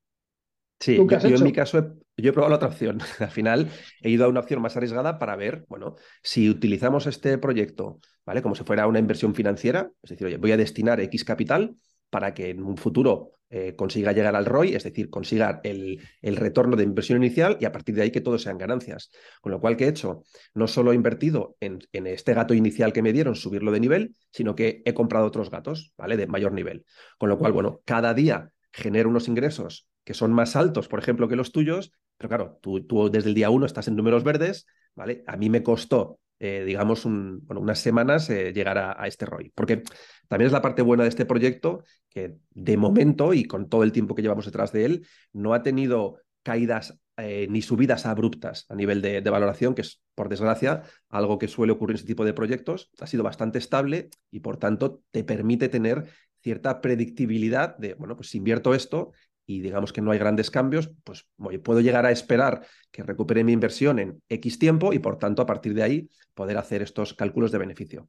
Sí, 0.84 0.98
yo, 0.98 1.36
en 1.38 1.44
mi 1.44 1.54
caso 1.54 1.80
he, 1.80 2.22
yo 2.22 2.32
he 2.32 2.34
probado 2.34 2.50
la 2.50 2.56
otra 2.58 2.68
opción. 2.68 3.00
Al 3.20 3.32
final 3.32 3.70
he 4.02 4.10
ido 4.10 4.26
a 4.26 4.28
una 4.28 4.42
opción 4.42 4.62
más 4.62 4.76
arriesgada 4.76 5.18
para 5.18 5.38
ver, 5.38 5.64
bueno, 5.70 5.96
si 6.22 6.50
utilizamos 6.50 7.08
este 7.08 7.38
proyecto, 7.38 8.02
¿vale? 8.26 8.42
Como 8.42 8.54
si 8.54 8.66
fuera 8.66 8.86
una 8.86 9.00
inversión 9.00 9.34
financiera, 9.34 9.90
es 10.02 10.10
decir, 10.10 10.28
oye, 10.28 10.36
voy 10.36 10.52
a 10.52 10.58
destinar 10.58 11.00
X 11.00 11.24
capital 11.24 11.78
para 12.10 12.34
que 12.34 12.50
en 12.50 12.62
un 12.62 12.76
futuro 12.76 13.32
eh, 13.50 13.78
consiga 13.78 14.12
llegar 14.12 14.36
al 14.36 14.46
ROI, 14.46 14.76
es 14.76 14.84
decir, 14.84 15.10
consiga 15.10 15.62
el, 15.64 16.02
el, 16.22 16.36
retorno 16.36 16.76
de 16.76 16.84
inversión 16.84 17.24
inicial 17.24 17.58
y 17.62 17.66
a 17.66 17.72
partir 17.72 17.96
de 17.96 18.02
ahí 18.02 18.12
que 18.12 18.20
todo 18.20 18.38
sean 18.38 18.58
ganancias. 18.58 19.10
Con 19.40 19.54
lo 19.54 19.62
cual, 19.62 19.78
¿qué 19.78 19.86
he 19.86 19.90
hecho? 19.90 20.24
No 20.54 20.68
solo 20.68 20.92
he 20.92 20.96
invertido 20.96 21.56
en, 21.62 21.80
en, 21.94 22.08
este 22.08 22.34
gato 22.34 22.54
inicial 22.54 22.92
que 22.92 23.02
me 23.02 23.14
dieron, 23.14 23.36
subirlo 23.36 23.72
de 23.72 23.80
nivel, 23.80 24.16
sino 24.32 24.54
que 24.54 24.82
he 24.84 24.94
comprado 24.94 25.28
otros 25.28 25.50
gatos, 25.50 25.94
¿vale? 25.98 26.18
De 26.18 26.28
mayor 26.28 26.52
nivel. 26.52 26.84
Con 27.18 27.30
lo 27.30 27.38
cual, 27.38 27.54
bueno, 27.54 27.80
cada 27.86 28.14
día 28.14 28.52
genero 28.74 29.08
unos 29.08 29.30
ingresos 29.30 29.88
que 30.04 30.14
son 30.14 30.34
más 30.34 30.56
altos, 30.56 30.88
por 30.88 31.00
ejemplo, 31.00 31.28
que 31.28 31.36
los 31.36 31.52
tuyos, 31.52 31.94
pero 32.18 32.30
claro, 32.30 32.60
tú, 32.62 33.10
desde 33.10 33.30
el 33.30 33.36
día 33.36 33.50
uno 33.50 33.66
estás 33.66 33.88
en 33.88 33.96
números 33.96 34.24
verdes, 34.24 34.66
¿vale? 34.96 35.24
A 35.28 35.38
mí 35.38 35.50
me 35.50 35.64
costó, 35.64 36.20
eh, 36.40 36.64
digamos, 36.66 37.06
unas 37.06 37.80
semanas 37.80 38.30
eh, 38.30 38.54
llegar 38.54 38.78
a, 38.78 39.08
este 39.08 39.26
ROI, 39.26 39.52
porque 39.56 39.84
también 40.28 40.48
es 40.48 40.54
la 40.54 40.62
parte 40.62 40.82
buena 40.82 41.04
de 41.04 41.10
este 41.10 41.26
proyecto 41.26 41.84
que 42.10 42.36
de 42.52 42.78
momento 42.78 43.34
y 43.34 43.46
con 43.46 43.70
todo 43.70 43.84
el 43.84 43.92
tiempo 43.92 44.16
que 44.16 44.22
llevamos 44.22 44.46
detrás 44.46 44.72
de 44.72 44.86
él, 44.86 45.08
no 45.32 45.54
ha 45.54 45.64
tenido 45.64 46.20
caídas 46.44 47.00
eh, 47.18 47.48
ni 47.50 47.62
subidas 47.62 48.06
abruptas 48.06 48.66
a 48.70 48.76
nivel 48.76 49.02
de, 49.02 49.22
de, 49.22 49.30
valoración, 49.30 49.76
que 49.76 49.82
es, 49.82 50.02
por 50.16 50.30
desgracia, 50.30 50.84
algo 51.10 51.38
que 51.38 51.48
suele 51.48 51.72
ocurrir 51.72 51.94
en 51.94 51.98
este 51.98 52.08
tipo 52.08 52.26
de 52.26 52.34
proyectos. 52.34 52.90
Ha 53.00 53.08
sido 53.08 53.24
bastante 53.24 53.60
estable 53.60 54.10
y, 54.32 54.40
por 54.40 54.58
tanto, 54.58 55.04
te 55.12 55.24
permite 55.24 55.70
tener 55.70 56.06
cierta 56.42 56.82
predictibilidad 56.82 57.78
de, 57.78 57.94
bueno, 57.94 58.16
pues 58.16 58.30
si 58.30 58.38
invierto 58.40 58.74
esto, 58.74 59.14
y 59.46 59.62
digamos 59.62 59.92
que 59.92 60.02
no 60.02 60.12
hay 60.12 60.20
grandes 60.20 60.50
cambios, 60.50 60.92
pues 61.04 61.28
puedo 61.64 61.82
llegar 61.82 62.06
a 62.06 62.12
esperar 62.12 62.66
que 62.92 63.04
recupere 63.04 63.44
mi 63.44 63.52
inversión 63.52 64.00
en 64.00 64.22
X 64.30 64.60
tiempo 64.60 64.94
y 64.94 65.00
por 65.00 65.18
tanto 65.18 65.42
a 65.42 65.46
partir 65.46 65.74
de 65.74 65.84
ahí 65.84 66.10
poder 66.34 66.58
hacer 66.58 66.82
estos 66.82 67.14
cálculos 67.14 67.52
de 67.52 67.58
beneficio. 67.58 68.08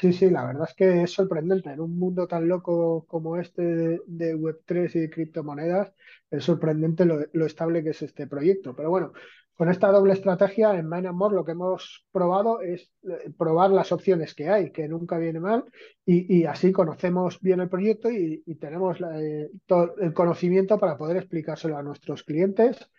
Sí, 0.00 0.12
sí, 0.12 0.30
la 0.30 0.46
verdad 0.46 0.68
es 0.68 0.74
que 0.74 1.02
es 1.02 1.10
sorprendente. 1.10 1.70
En 1.70 1.80
un 1.80 1.98
mundo 1.98 2.28
tan 2.28 2.46
loco 2.46 3.04
como 3.06 3.36
este 3.36 4.00
de, 4.06 4.36
Web3 4.36 4.94
y 4.94 5.00
de 5.00 5.10
criptomonedas, 5.10 5.92
es 6.30 6.44
sorprendente 6.44 7.04
lo, 7.04 7.18
lo, 7.32 7.46
estable 7.46 7.82
que 7.82 7.90
es 7.90 8.02
este 8.02 8.28
proyecto. 8.28 8.76
Pero 8.76 8.90
bueno, 8.90 9.12
con 9.62 9.70
esta 9.70 9.92
doble 9.92 10.14
estrategia 10.14 10.74
en 10.74 10.88
Mine 10.88 11.10
lo 11.30 11.44
que 11.44 11.52
hemos 11.52 12.04
probado 12.10 12.60
es 12.62 12.90
eh, 13.04 13.30
probar 13.38 13.70
las 13.70 13.92
opciones 13.92 14.34
que 14.34 14.48
hay, 14.48 14.72
que 14.72 14.88
nunca 14.88 15.18
viene 15.18 15.38
mal, 15.38 15.64
y, 16.04 16.42
así 16.46 16.72
conocemos 16.72 17.38
bien 17.40 17.60
el 17.60 17.68
proyecto 17.68 18.10
y, 18.10 18.42
tenemos 18.60 18.98
eh, 19.14 19.50
todo 19.64 19.94
el 19.98 20.12
conocimiento 20.12 20.80
para 20.80 20.98
poder 20.98 21.18
explicárselo 21.18 21.78
a 21.78 21.82
nuestros 21.84 22.24
clientes, 22.24 22.90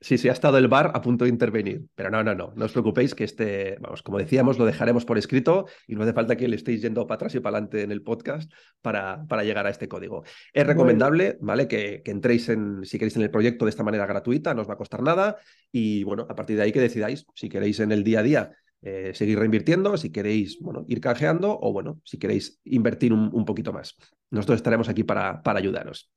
Sí, 0.00 0.16
sí, 0.16 0.28
ha 0.28 0.32
estado 0.32 0.58
el 0.58 0.68
bar 0.68 0.92
a 0.94 1.00
punto 1.00 1.24
de 1.24 1.30
intervenir. 1.30 1.86
Pero 1.96 2.10
no, 2.10 2.22
no, 2.22 2.32
no, 2.34 2.52
no 2.54 2.64
os 2.64 2.72
preocupéis 2.72 3.16
que 3.16 3.24
este, 3.24 3.76
vamos, 3.80 4.02
como 4.02 4.18
decíamos, 4.18 4.56
lo 4.56 4.64
dejaremos 4.64 5.04
por 5.04 5.18
escrito 5.18 5.66
y 5.88 5.96
no 5.96 6.02
hace 6.04 6.12
falta 6.12 6.36
que 6.36 6.46
le 6.46 6.54
estéis 6.54 6.82
yendo 6.82 7.06
para 7.06 7.16
atrás 7.16 7.34
y 7.34 7.40
para 7.40 7.56
adelante 7.56 7.82
en 7.82 7.90
el 7.90 8.02
podcast 8.02 8.52
para, 8.80 9.26
para 9.26 9.42
llegar 9.42 9.66
a 9.66 9.70
este 9.70 9.88
código. 9.88 10.22
Es 10.52 10.66
recomendable, 10.66 11.36
¿vale? 11.40 11.66
Que, 11.66 12.02
que, 12.04 12.12
entréis 12.12 12.48
en, 12.48 12.84
si 12.84 12.96
queréis, 12.96 13.16
en 13.16 13.22
el 13.22 13.30
proyecto 13.30 13.64
de 13.64 13.70
esta 13.70 13.82
manera 13.82 14.06
gratuita, 14.06 14.54
no 14.54 14.62
os 14.62 14.68
va 14.68 14.74
a 14.74 14.78
costar 14.78 15.02
nada 15.02 15.36
y 15.72 16.04
bueno, 16.04 16.26
a 16.28 16.34
partir 16.36 16.56
de 16.56 16.62
ahí 16.62 16.72
que 16.72 16.80
decidáis 16.80 17.26
si 17.34 17.48
queréis 17.48 17.80
en 17.80 17.90
el 17.90 18.04
día 18.04 18.20
a 18.20 18.22
día 18.22 18.52
eh, 18.82 19.12
seguir 19.14 19.38
reinvirtiendo, 19.38 19.96
si 19.96 20.12
queréis 20.12 20.60
bueno, 20.60 20.84
ir 20.88 21.00
canjeando 21.00 21.58
o 21.60 21.72
bueno, 21.72 22.00
si 22.04 22.18
queréis 22.18 22.60
invertir 22.64 23.12
un, 23.12 23.44
poquito 23.44 23.72
más. 23.72 23.96
Nosotros 24.30 24.56
estaremos 24.56 24.88
aquí 24.88 25.04
para, 25.04 25.42
para 25.42 25.58
ayudaros. 25.58 26.10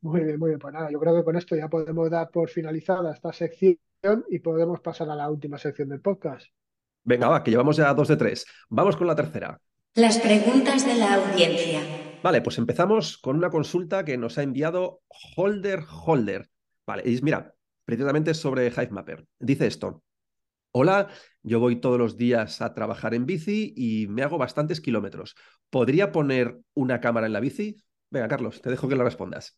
Muy 0.00 0.24
bien, 0.24 0.38
muy 0.38 0.50
bien. 0.50 0.58
Pues 0.58 0.74
nada, 0.74 0.90
yo 0.90 0.98
creo 0.98 1.16
que 1.16 1.24
con 1.24 1.36
esto 1.36 1.56
ya 1.56 1.68
podemos 1.68 2.10
dar 2.10 2.30
por 2.30 2.50
finalizada 2.50 3.12
esta 3.12 3.32
sección 3.32 3.78
y 4.28 4.38
podemos 4.40 4.80
pasar 4.80 5.08
a 5.10 5.16
la 5.16 5.30
última 5.30 5.58
sección 5.58 5.88
del 5.88 6.00
podcast. 6.00 6.46
Venga, 7.04 7.28
va, 7.28 7.42
que 7.42 7.50
llevamos 7.50 7.76
ya 7.76 7.92
dos 7.94 8.08
de 8.08 8.16
tres. 8.16 8.46
Vamos 8.68 8.96
con 8.96 9.06
la 9.06 9.14
tercera. 9.14 9.60
Las 9.94 10.18
preguntas 10.18 10.84
de 10.86 10.94
la 10.94 11.14
audiencia. 11.14 11.80
Vale, 12.22 12.40
pues 12.40 12.58
empezamos 12.58 13.18
con 13.18 13.36
una 13.36 13.50
consulta 13.50 14.04
que 14.04 14.16
nos 14.16 14.38
ha 14.38 14.42
enviado 14.42 15.02
Holder 15.36 15.84
Holder. 16.04 16.48
Vale, 16.86 17.02
y 17.04 17.20
mira, 17.22 17.54
precisamente 17.84 18.34
sobre 18.34 18.70
HiveMapper. 18.70 19.26
Dice 19.38 19.66
esto. 19.66 20.02
Hola, 20.76 21.06
yo 21.44 21.60
voy 21.60 21.76
todos 21.76 21.98
los 21.98 22.16
días 22.16 22.60
a 22.60 22.74
trabajar 22.74 23.14
en 23.14 23.26
bici 23.26 23.72
y 23.76 24.08
me 24.08 24.24
hago 24.24 24.38
bastantes 24.38 24.80
kilómetros. 24.80 25.36
¿Podría 25.70 26.10
poner 26.10 26.58
una 26.74 27.00
cámara 27.00 27.28
en 27.28 27.32
la 27.32 27.38
bici? 27.38 27.76
Venga, 28.10 28.26
Carlos, 28.26 28.60
te 28.60 28.70
dejo 28.70 28.88
que 28.88 28.96
lo 28.96 29.04
respondas. 29.04 29.56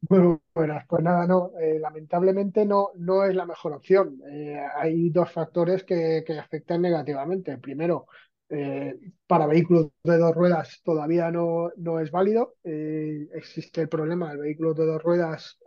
Bueno, 0.00 0.40
pues 0.54 1.02
nada, 1.02 1.26
no, 1.26 1.50
eh, 1.60 1.78
lamentablemente 1.78 2.64
no, 2.64 2.92
no 2.96 3.24
es 3.24 3.34
la 3.34 3.44
mejor 3.44 3.74
opción. 3.74 4.22
Eh, 4.32 4.58
hay 4.74 5.10
dos 5.10 5.30
factores 5.30 5.84
que, 5.84 6.24
afectan 6.40 6.80
negativamente. 6.80 7.58
Primero, 7.58 8.06
Eh, 8.50 8.94
para 9.26 9.46
vehículos 9.46 9.90
de 10.02 10.16
dos 10.16 10.34
ruedas 10.34 10.80
todavía 10.82 11.30
no, 11.30 11.70
no 11.76 12.00
es 12.00 12.10
válido. 12.10 12.54
Existe 12.64 13.82
el 13.82 13.90
problema, 13.90 14.32
el 14.32 14.38
vehículo 14.38 14.72
de 14.72 14.86
dos 14.86 15.02
ruedas 15.02 15.58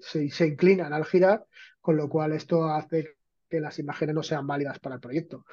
se, 0.00 0.28
se, 0.30 0.46
inclinan 0.48 0.92
al 0.92 1.04
girar, 1.04 1.46
con 1.80 1.96
lo 1.96 2.08
cual 2.08 2.32
esto 2.32 2.64
hace 2.64 3.15
que 3.48 3.60
las 3.60 3.78
imágenes 3.78 4.14
no 4.14 4.22
sean 4.22 4.46
válidas 4.46 4.78
para 4.78 4.96
el 4.96 5.00
proyecto. 5.00 5.44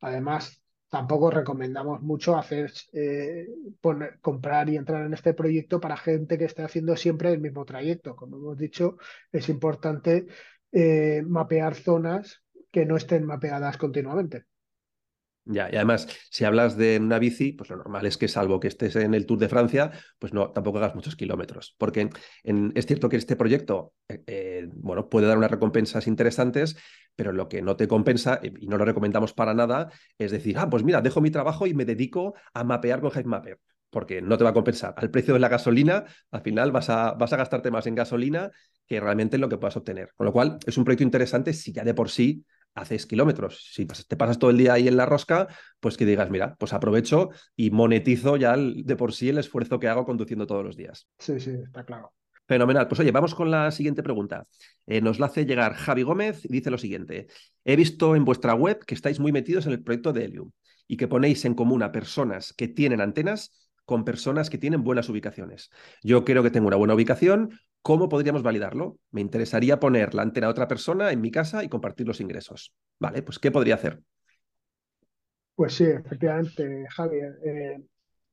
Además, 0.00 0.62
tampoco 0.88 1.30
recomendamos 1.30 2.00
mucho 2.02 2.36
hacer 2.36 2.72
poner, 3.80 4.18
comprar 4.20 4.68
y 4.68 4.76
entrar 4.76 5.04
en 5.06 5.14
este 5.14 5.34
proyecto 5.34 5.80
para 5.80 5.96
gente 5.96 6.38
que 6.38 6.44
esté 6.44 6.62
haciendo 6.62 6.96
siempre 6.96 7.32
el 7.32 7.40
mismo 7.40 7.64
trayecto. 7.64 8.14
Como 8.14 8.36
hemos 8.36 8.58
dicho, 8.58 8.96
es 9.32 9.48
importante 9.48 10.26
mapear 11.26 11.74
zonas 11.74 12.42
que 12.70 12.84
no 12.84 12.96
estén 12.96 13.24
mapeadas 13.24 13.78
continuamente. 13.78 14.44
Ya, 15.48 15.68
y 15.70 15.76
además, 15.76 16.08
si 16.28 16.44
hablas 16.44 16.76
de 16.76 16.98
una 16.98 17.20
bici, 17.20 17.52
pues 17.52 17.70
lo 17.70 17.76
normal 17.76 18.04
es 18.04 18.16
que, 18.18 18.26
salvo 18.26 18.58
que 18.58 18.66
estés 18.66 18.96
en 18.96 19.14
el 19.14 19.26
Tour 19.26 19.38
de 19.38 19.48
Francia, 19.48 19.92
pues 20.18 20.32
no, 20.32 20.50
tampoco 20.50 20.78
hagas 20.78 20.96
muchos 20.96 21.14
kilómetros. 21.14 21.76
Porque 21.78 22.10
es 22.42 22.86
cierto 22.86 23.08
que 23.08 23.16
este 23.16 23.36
proyecto, 23.36 23.92
eh, 24.08 24.22
eh, 24.26 24.68
bueno, 24.72 25.08
puede 25.08 25.28
dar 25.28 25.38
unas 25.38 25.50
recompensas 25.52 26.08
interesantes, 26.08 26.76
pero 27.14 27.32
lo 27.32 27.48
que 27.48 27.62
no 27.62 27.76
te 27.76 27.86
compensa, 27.86 28.40
y 28.42 28.66
no 28.66 28.76
lo 28.76 28.84
recomendamos 28.84 29.32
para 29.34 29.54
nada, 29.54 29.88
es 30.18 30.32
decir, 30.32 30.58
ah, 30.58 30.68
pues 30.68 30.82
mira, 30.82 31.00
dejo 31.00 31.20
mi 31.20 31.30
trabajo 31.30 31.68
y 31.68 31.74
me 31.74 31.84
dedico 31.84 32.34
a 32.52 32.64
mapear 32.64 33.00
con 33.00 33.12
Mapper 33.26 33.60
porque 33.88 34.20
no 34.20 34.36
te 34.36 34.44
va 34.44 34.50
a 34.50 34.52
compensar. 34.52 34.94
Al 34.96 35.10
precio 35.10 35.32
de 35.32 35.40
la 35.40 35.48
gasolina, 35.48 36.04
al 36.30 36.42
final 36.42 36.72
vas 36.72 36.90
a, 36.90 37.12
vas 37.12 37.32
a 37.32 37.36
gastarte 37.36 37.70
más 37.70 37.86
en 37.86 37.94
gasolina 37.94 38.50
que 38.86 39.00
realmente 39.00 39.36
en 39.36 39.40
lo 39.40 39.48
que 39.48 39.56
puedas 39.56 39.76
obtener. 39.76 40.10
Con 40.16 40.26
lo 40.26 40.32
cual, 40.32 40.58
es 40.66 40.76
un 40.76 40.84
proyecto 40.84 41.04
interesante 41.04 41.52
si 41.52 41.72
ya 41.72 41.84
de 41.84 41.94
por 41.94 42.10
sí 42.10 42.44
haces 42.76 43.06
kilómetros. 43.06 43.70
Si 43.72 43.86
te 43.86 44.16
pasas 44.16 44.38
todo 44.38 44.50
el 44.50 44.58
día 44.58 44.74
ahí 44.74 44.86
en 44.86 44.96
la 44.96 45.06
rosca, 45.06 45.48
pues 45.80 45.96
que 45.96 46.06
digas, 46.06 46.30
mira, 46.30 46.54
pues 46.56 46.72
aprovecho 46.72 47.30
y 47.56 47.70
monetizo 47.70 48.36
ya 48.36 48.56
de 48.56 48.96
por 48.96 49.12
sí 49.12 49.30
el 49.30 49.38
esfuerzo 49.38 49.80
que 49.80 49.88
hago 49.88 50.04
conduciendo 50.04 50.46
todos 50.46 50.64
los 50.64 50.76
días. 50.76 51.08
Sí, 51.18 51.40
sí, 51.40 51.50
está 51.50 51.84
claro. 51.84 52.12
Fenomenal. 52.46 52.86
Pues 52.86 53.00
oye, 53.00 53.10
vamos 53.10 53.34
con 53.34 53.50
la 53.50 53.70
siguiente 53.72 54.02
pregunta. 54.02 54.46
Eh, 54.86 55.00
nos 55.00 55.18
la 55.18 55.26
hace 55.26 55.46
llegar 55.46 55.74
Javi 55.74 56.02
Gómez 56.02 56.44
y 56.44 56.48
dice 56.48 56.70
lo 56.70 56.78
siguiente. 56.78 57.26
He 57.64 57.74
visto 57.74 58.14
en 58.14 58.24
vuestra 58.24 58.54
web 58.54 58.84
que 58.84 58.94
estáis 58.94 59.18
muy 59.18 59.32
metidos 59.32 59.66
en 59.66 59.72
el 59.72 59.82
proyecto 59.82 60.12
de 60.12 60.24
Helium 60.24 60.52
y 60.86 60.96
que 60.96 61.08
ponéis 61.08 61.44
en 61.44 61.54
común 61.54 61.82
a 61.82 61.90
personas 61.90 62.52
que 62.52 62.68
tienen 62.68 63.00
antenas 63.00 63.65
con 63.86 64.04
personas 64.04 64.50
que 64.50 64.58
tienen 64.58 64.84
buenas 64.84 65.08
ubicaciones. 65.08 65.70
Yo 66.02 66.24
creo 66.24 66.42
que 66.42 66.50
tengo 66.50 66.66
una 66.66 66.76
buena 66.76 66.94
ubicación. 66.94 67.58
¿Cómo 67.80 68.08
podríamos 68.08 68.42
validarlo? 68.42 68.98
Me 69.12 69.20
interesaría 69.20 69.80
poner 69.80 70.12
la 70.12 70.22
antena 70.22 70.48
a 70.48 70.50
otra 70.50 70.68
persona 70.68 71.12
en 71.12 71.20
mi 71.20 71.30
casa 71.30 71.64
y 71.64 71.68
compartir 71.68 72.06
los 72.06 72.20
ingresos. 72.20 72.74
Vale, 72.98 73.22
pues 73.22 73.38
¿qué 73.38 73.50
podría 73.50 73.76
hacer? 73.76 74.02
Pues 75.54 75.74
sí, 75.74 75.84
efectivamente, 75.84 76.86
Javier. 76.90 77.38
Eh, 77.44 77.80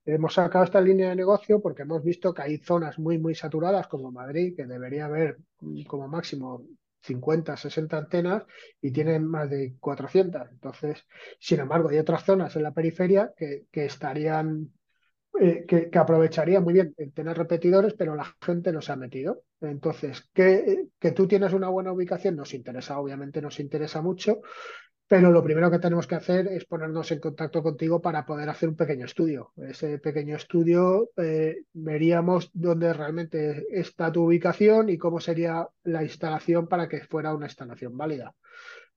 hemos 0.06 0.34
sacado 0.34 0.66
esta 0.66 0.82
línea 0.82 1.10
de 1.10 1.16
negocio 1.16 1.62
porque 1.62 1.84
hemos 1.84 2.04
visto 2.04 2.34
que 2.34 2.42
hay 2.42 2.58
zonas 2.58 2.98
muy, 2.98 3.20
muy 3.20 3.36
saturadas 3.36 3.88
como 3.88 4.12
Madrid, 4.12 4.56
que 4.58 4.66
debería 4.66 5.06
haber 5.06 5.38
como 5.88 6.08
máximo 6.08 6.66
50, 7.02 7.56
60 7.56 7.98
antenas 7.98 8.44
y 8.82 8.92
tienen 8.92 9.26
más 9.26 9.50
de 9.50 9.76
400. 9.80 10.50
Entonces, 10.52 11.06
sin 11.40 11.60
embargo, 11.60 11.90
hay 11.90 12.00
otras 12.00 12.26
zonas 12.26 12.56
en 12.56 12.64
la 12.64 12.74
periferia 12.74 13.32
que, 13.38 13.68
que 13.72 13.86
estarían 13.86 14.72
eh, 15.40 15.66
que, 15.68 15.90
aprovecharía 15.98 16.60
muy 16.60 16.74
bien 16.74 16.94
tener 17.14 17.38
repetidores, 17.38 17.94
pero 17.94 18.16
la 18.16 18.36
gente 18.42 18.72
no 18.72 18.82
se 18.82 18.92
ha 18.92 18.96
metido. 18.96 19.42
Entonces, 19.62 20.30
que, 20.34 20.88
que 21.00 21.12
tú 21.12 21.28
tienes 21.28 21.54
una 21.54 21.70
buena 21.70 21.92
ubicación 21.92 22.36
nos 22.36 22.54
interesa, 22.54 23.00
obviamente 23.00 23.42
nos 23.42 23.60
interesa 23.60 24.02
mucho, 24.02 24.42
pero 25.08 25.32
lo 25.32 25.44
primero 25.44 25.70
que 25.70 25.80
tenemos 25.80 26.08
que 26.08 26.16
hacer 26.16 26.48
es 26.48 26.66
ponernos 26.66 27.12
en 27.12 27.20
contacto 27.20 27.62
contigo 27.62 28.02
para 28.02 28.26
poder 28.26 28.50
hacer 28.50 28.70
un 28.70 28.76
pequeño 28.76 29.06
estudio. 29.06 29.52
Ese 29.58 30.00
pequeño 30.00 30.36
estudio 30.36 31.12
eh, 31.18 31.66
veríamos 31.74 32.50
dónde 32.54 32.94
realmente 32.94 33.66
está 33.70 34.12
tu 34.12 34.24
ubicación 34.26 34.90
y 34.90 34.98
cómo 34.98 35.20
sería 35.20 35.68
la 35.84 36.04
instalación 36.04 36.68
para 36.68 36.88
que 36.88 37.02
fuera 37.02 37.36
una 37.36 37.46
instalación 37.46 37.96
válida. 37.96 38.34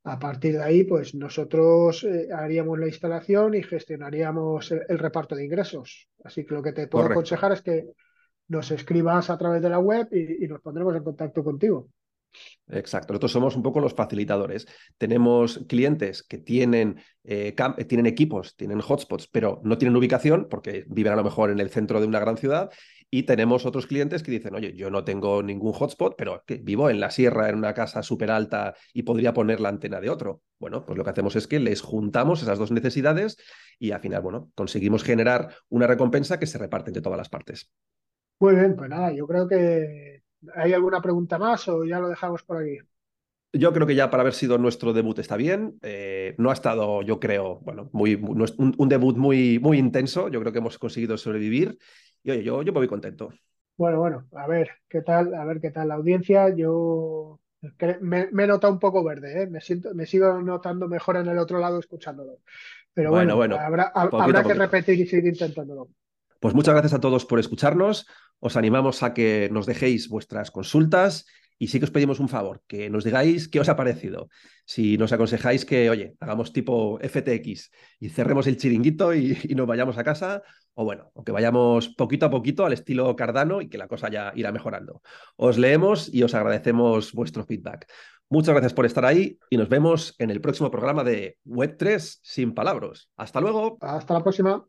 A 0.09 0.21
partir 0.21 0.53
de 0.53 0.62
ahí, 0.62 0.85
pues 0.85 1.16
nosotros 1.16 2.05
eh, 2.05 2.29
haríamos 2.33 2.79
la 2.79 2.87
instalación 2.87 3.55
y 3.55 3.62
gestionaríamos 3.64 4.71
el, 4.71 4.99
reparto 5.01 5.35
de 5.35 5.45
ingresos. 5.45 6.09
Así 6.23 6.47
que 6.47 6.55
lo 6.55 6.62
que 6.62 6.73
te 6.73 6.87
puedo 6.87 7.07
aconsejar 7.07 7.51
es 7.51 7.61
que 7.61 7.87
nos 8.47 8.71
escribas 8.71 9.31
a 9.31 9.37
través 9.37 9.62
de 9.62 9.69
la 9.69 9.81
web 9.81 10.07
y, 10.12 10.47
nos 10.47 10.61
pondremos 10.61 10.95
en 10.95 11.03
contacto 11.03 11.42
contigo. 11.42 11.88
Exacto, 12.68 13.12
nosotros 13.12 13.33
somos 13.33 13.57
un 13.57 13.62
poco 13.62 13.81
los 13.81 13.94
facilitadores. 13.94 14.66
Tenemos 14.99 15.64
clientes 15.68 16.22
que 16.22 16.38
tienen, 16.38 17.01
eh, 17.25 17.55
tienen 17.88 18.07
equipos, 18.07 18.57
tienen 18.57 18.81
hotspots, 18.81 19.29
pero 19.29 19.61
no 19.64 19.79
tienen 19.79 19.96
ubicación 19.96 20.49
porque 20.51 20.85
viven 20.88 21.12
a 21.12 21.16
lo 21.16 21.25
mejor 21.25 21.51
en 21.51 21.61
el 21.61 21.70
centro 21.70 22.01
de 22.01 22.07
una 22.07 22.20
gran 22.20 22.37
ciudad 22.37 22.70
y 23.11 23.22
tenemos 23.22 23.66
otros 23.66 23.87
clientes 23.87 24.22
que 24.22 24.33
dicen, 24.33 24.55
oye, 24.55 24.75
yo 24.75 24.90
no 24.90 25.05
tengo 25.05 25.42
ningún 25.42 25.72
hotspot, 25.72 26.16
pero 26.18 26.42
vivo 26.62 26.90
en 26.90 26.99
la 26.99 27.11
sierra, 27.11 27.49
en 27.49 27.55
una 27.55 27.72
casa 27.72 28.03
súper 28.03 28.31
alta 28.31 28.75
y 28.92 29.05
podría 29.05 29.33
poner 29.33 29.61
la 29.61 29.68
antena 29.68 30.01
de 30.01 30.11
otro. 30.11 30.42
Bueno, 30.59 30.85
pues 30.85 30.99
lo 30.99 31.05
que 31.05 31.11
hacemos 31.11 31.37
es 31.37 31.46
que 31.46 31.61
les 31.61 31.83
juntamos 31.83 32.42
esas 32.42 32.59
dos 32.59 32.72
necesidades 32.72 33.37
y 33.79 33.92
al 33.92 34.01
final, 34.01 34.22
bueno, 34.22 34.51
conseguimos 34.55 35.05
generar 35.05 35.55
una 35.68 35.87
recompensa 35.87 36.38
que 36.40 36.46
se 36.46 36.59
reparte 36.59 36.90
entre 36.90 37.03
todas 37.03 37.18
las 37.18 37.29
partes. 37.29 37.70
Muy 38.40 38.55
bien, 38.57 38.75
pues 38.75 38.90
nada, 38.90 39.12
yo 39.12 39.27
creo 39.27 39.46
que 39.46 40.15
hay 40.55 40.73
alguna 40.73 41.01
pregunta 41.01 41.39
más 41.39 41.69
o 41.69 41.85
ya 41.85 41.99
lo 41.99 42.09
dejamos 42.09 42.43
por 42.43 42.59
aquí. 42.59 42.79
Yo 43.53 43.73
creo 43.73 43.87
que 43.87 43.95
ya 43.95 44.11
para 44.11 44.23
haber 44.23 44.35
sido 44.35 44.59
nuestro 44.59 44.93
debut 44.93 45.19
está 45.19 45.37
bien. 45.37 45.79
Eh, 45.83 46.35
no 46.39 46.51
ha 46.51 46.53
estado, 46.53 47.03
yo 47.03 47.19
creo, 47.19 47.61
bueno, 47.61 47.89
muy, 47.93 48.15
un, 48.15 48.75
un, 48.77 48.89
debut 48.89 49.17
muy, 49.17 49.59
muy 49.59 49.79
intenso. 49.79 50.29
Yo 50.29 50.41
creo 50.41 50.53
que 50.53 50.59
hemos 50.59 50.79
conseguido 50.79 51.17
sobrevivir 51.17 51.79
y 52.23 52.33
oye, 52.33 52.43
yo, 52.43 52.63
yo 52.63 52.73
me 52.73 52.81
voy 52.81 52.89
contento. 52.89 53.33
Bueno, 53.77 53.99
bueno, 53.99 54.27
a 54.33 54.47
ver 54.47 54.71
qué 54.89 55.03
tal, 55.03 55.35
a 55.35 55.45
ver 55.45 55.61
qué 55.61 55.71
tal 55.71 55.89
la 55.89 55.95
audiencia. 55.95 56.55
Yo 56.55 57.41
me, 58.01 58.29
he 58.31 58.47
notado 58.47 58.73
un 58.73 58.79
poco 58.79 59.05
verde, 59.05 59.43
¿eh? 59.43 59.47
me, 59.47 59.61
siento, 59.61 59.95
me 59.95 60.07
sigo 60.07 60.41
notando 60.41 60.89
mejor 60.89 61.17
en 61.17 61.29
el 61.29 61.39
otro 61.39 61.59
lado 61.59 61.79
escuchándolo. 61.79 62.41
Pero 62.93 63.11
bueno, 63.11 63.37
bueno, 63.37 63.57
habrá, 63.57 63.93
habrá 63.95 64.43
que 64.43 64.55
repetir 64.55 64.99
y 65.01 65.07
seguir 65.07 65.33
intentándolo. 65.33 65.89
Pues 66.41 66.55
muchas 66.55 66.75
gracias 66.75 66.95
a 66.95 67.01
todos 67.01 67.25
por 67.27 67.39
escucharnos. 67.39 68.07
Os 68.40 68.57
animamos 68.57 69.03
a 69.03 69.14
que 69.14 69.49
nos 69.53 69.66
dejéis 69.66 70.09
vuestras 70.09 70.51
consultas 70.51 71.27
y 71.59 71.68
sí 71.68 71.79
que 71.79 71.87
os 71.87 71.90
pedimos 71.90 72.20
un 72.20 72.29
favor, 72.29 72.62
que 72.66 72.90
nos 72.90 73.05
digáis 73.05 73.49
qué 73.49 73.61
os 73.61 73.68
ha 73.68 73.77
parecido. 73.77 74.29
Si 74.64 74.99
nos 74.99 75.12
aconsejáis 75.12 75.64
que, 75.64 75.88
oye, 75.88 76.14
hagamos 76.20 76.53
tipo 76.53 76.99
FTX 77.01 77.70
y 78.01 78.09
cerremos 78.11 78.46
el 78.46 78.57
chiringuito 78.57 79.14
y, 79.14 79.38
nos 79.55 79.66
vayamos 79.66 79.96
a 79.96 80.05
casa, 80.05 80.42
o 80.75 80.85
bueno, 80.85 81.11
o 81.14 81.25
que 81.25 81.33
vayamos 81.33 81.88
poquito 81.88 82.27
a 82.27 82.31
poquito 82.31 82.66
al 82.66 82.75
estilo 82.75 83.14
Cardano 83.16 83.62
y 83.62 83.68
que 83.68 83.79
la 83.79 83.88
cosa 83.88 84.11
ya 84.11 84.33
irá 84.35 84.53
mejorando. 84.53 85.01
Os 85.37 85.57
leemos 85.57 86.12
y 86.12 86.22
os 86.22 86.35
agradecemos 86.35 87.12
vuestro 87.12 87.44
feedback. 87.44 87.87
Muchas 88.29 88.55
gracias 88.55 88.75
por 88.75 88.85
estar 88.87 89.05
ahí 89.05 89.38
y 89.49 89.57
nos 89.57 89.68
vemos 89.68 90.14
en 90.18 90.31
el 90.31 90.40
próximo 90.40 90.70
programa 90.70 91.05
de 91.05 91.38
Web3 91.46 92.18
sin 92.22 92.55
palabras. 92.55 93.09
Hasta 93.16 93.40
luego. 93.40 93.79
Hasta 93.81 94.14
la 94.14 94.22
próxima. 94.22 94.66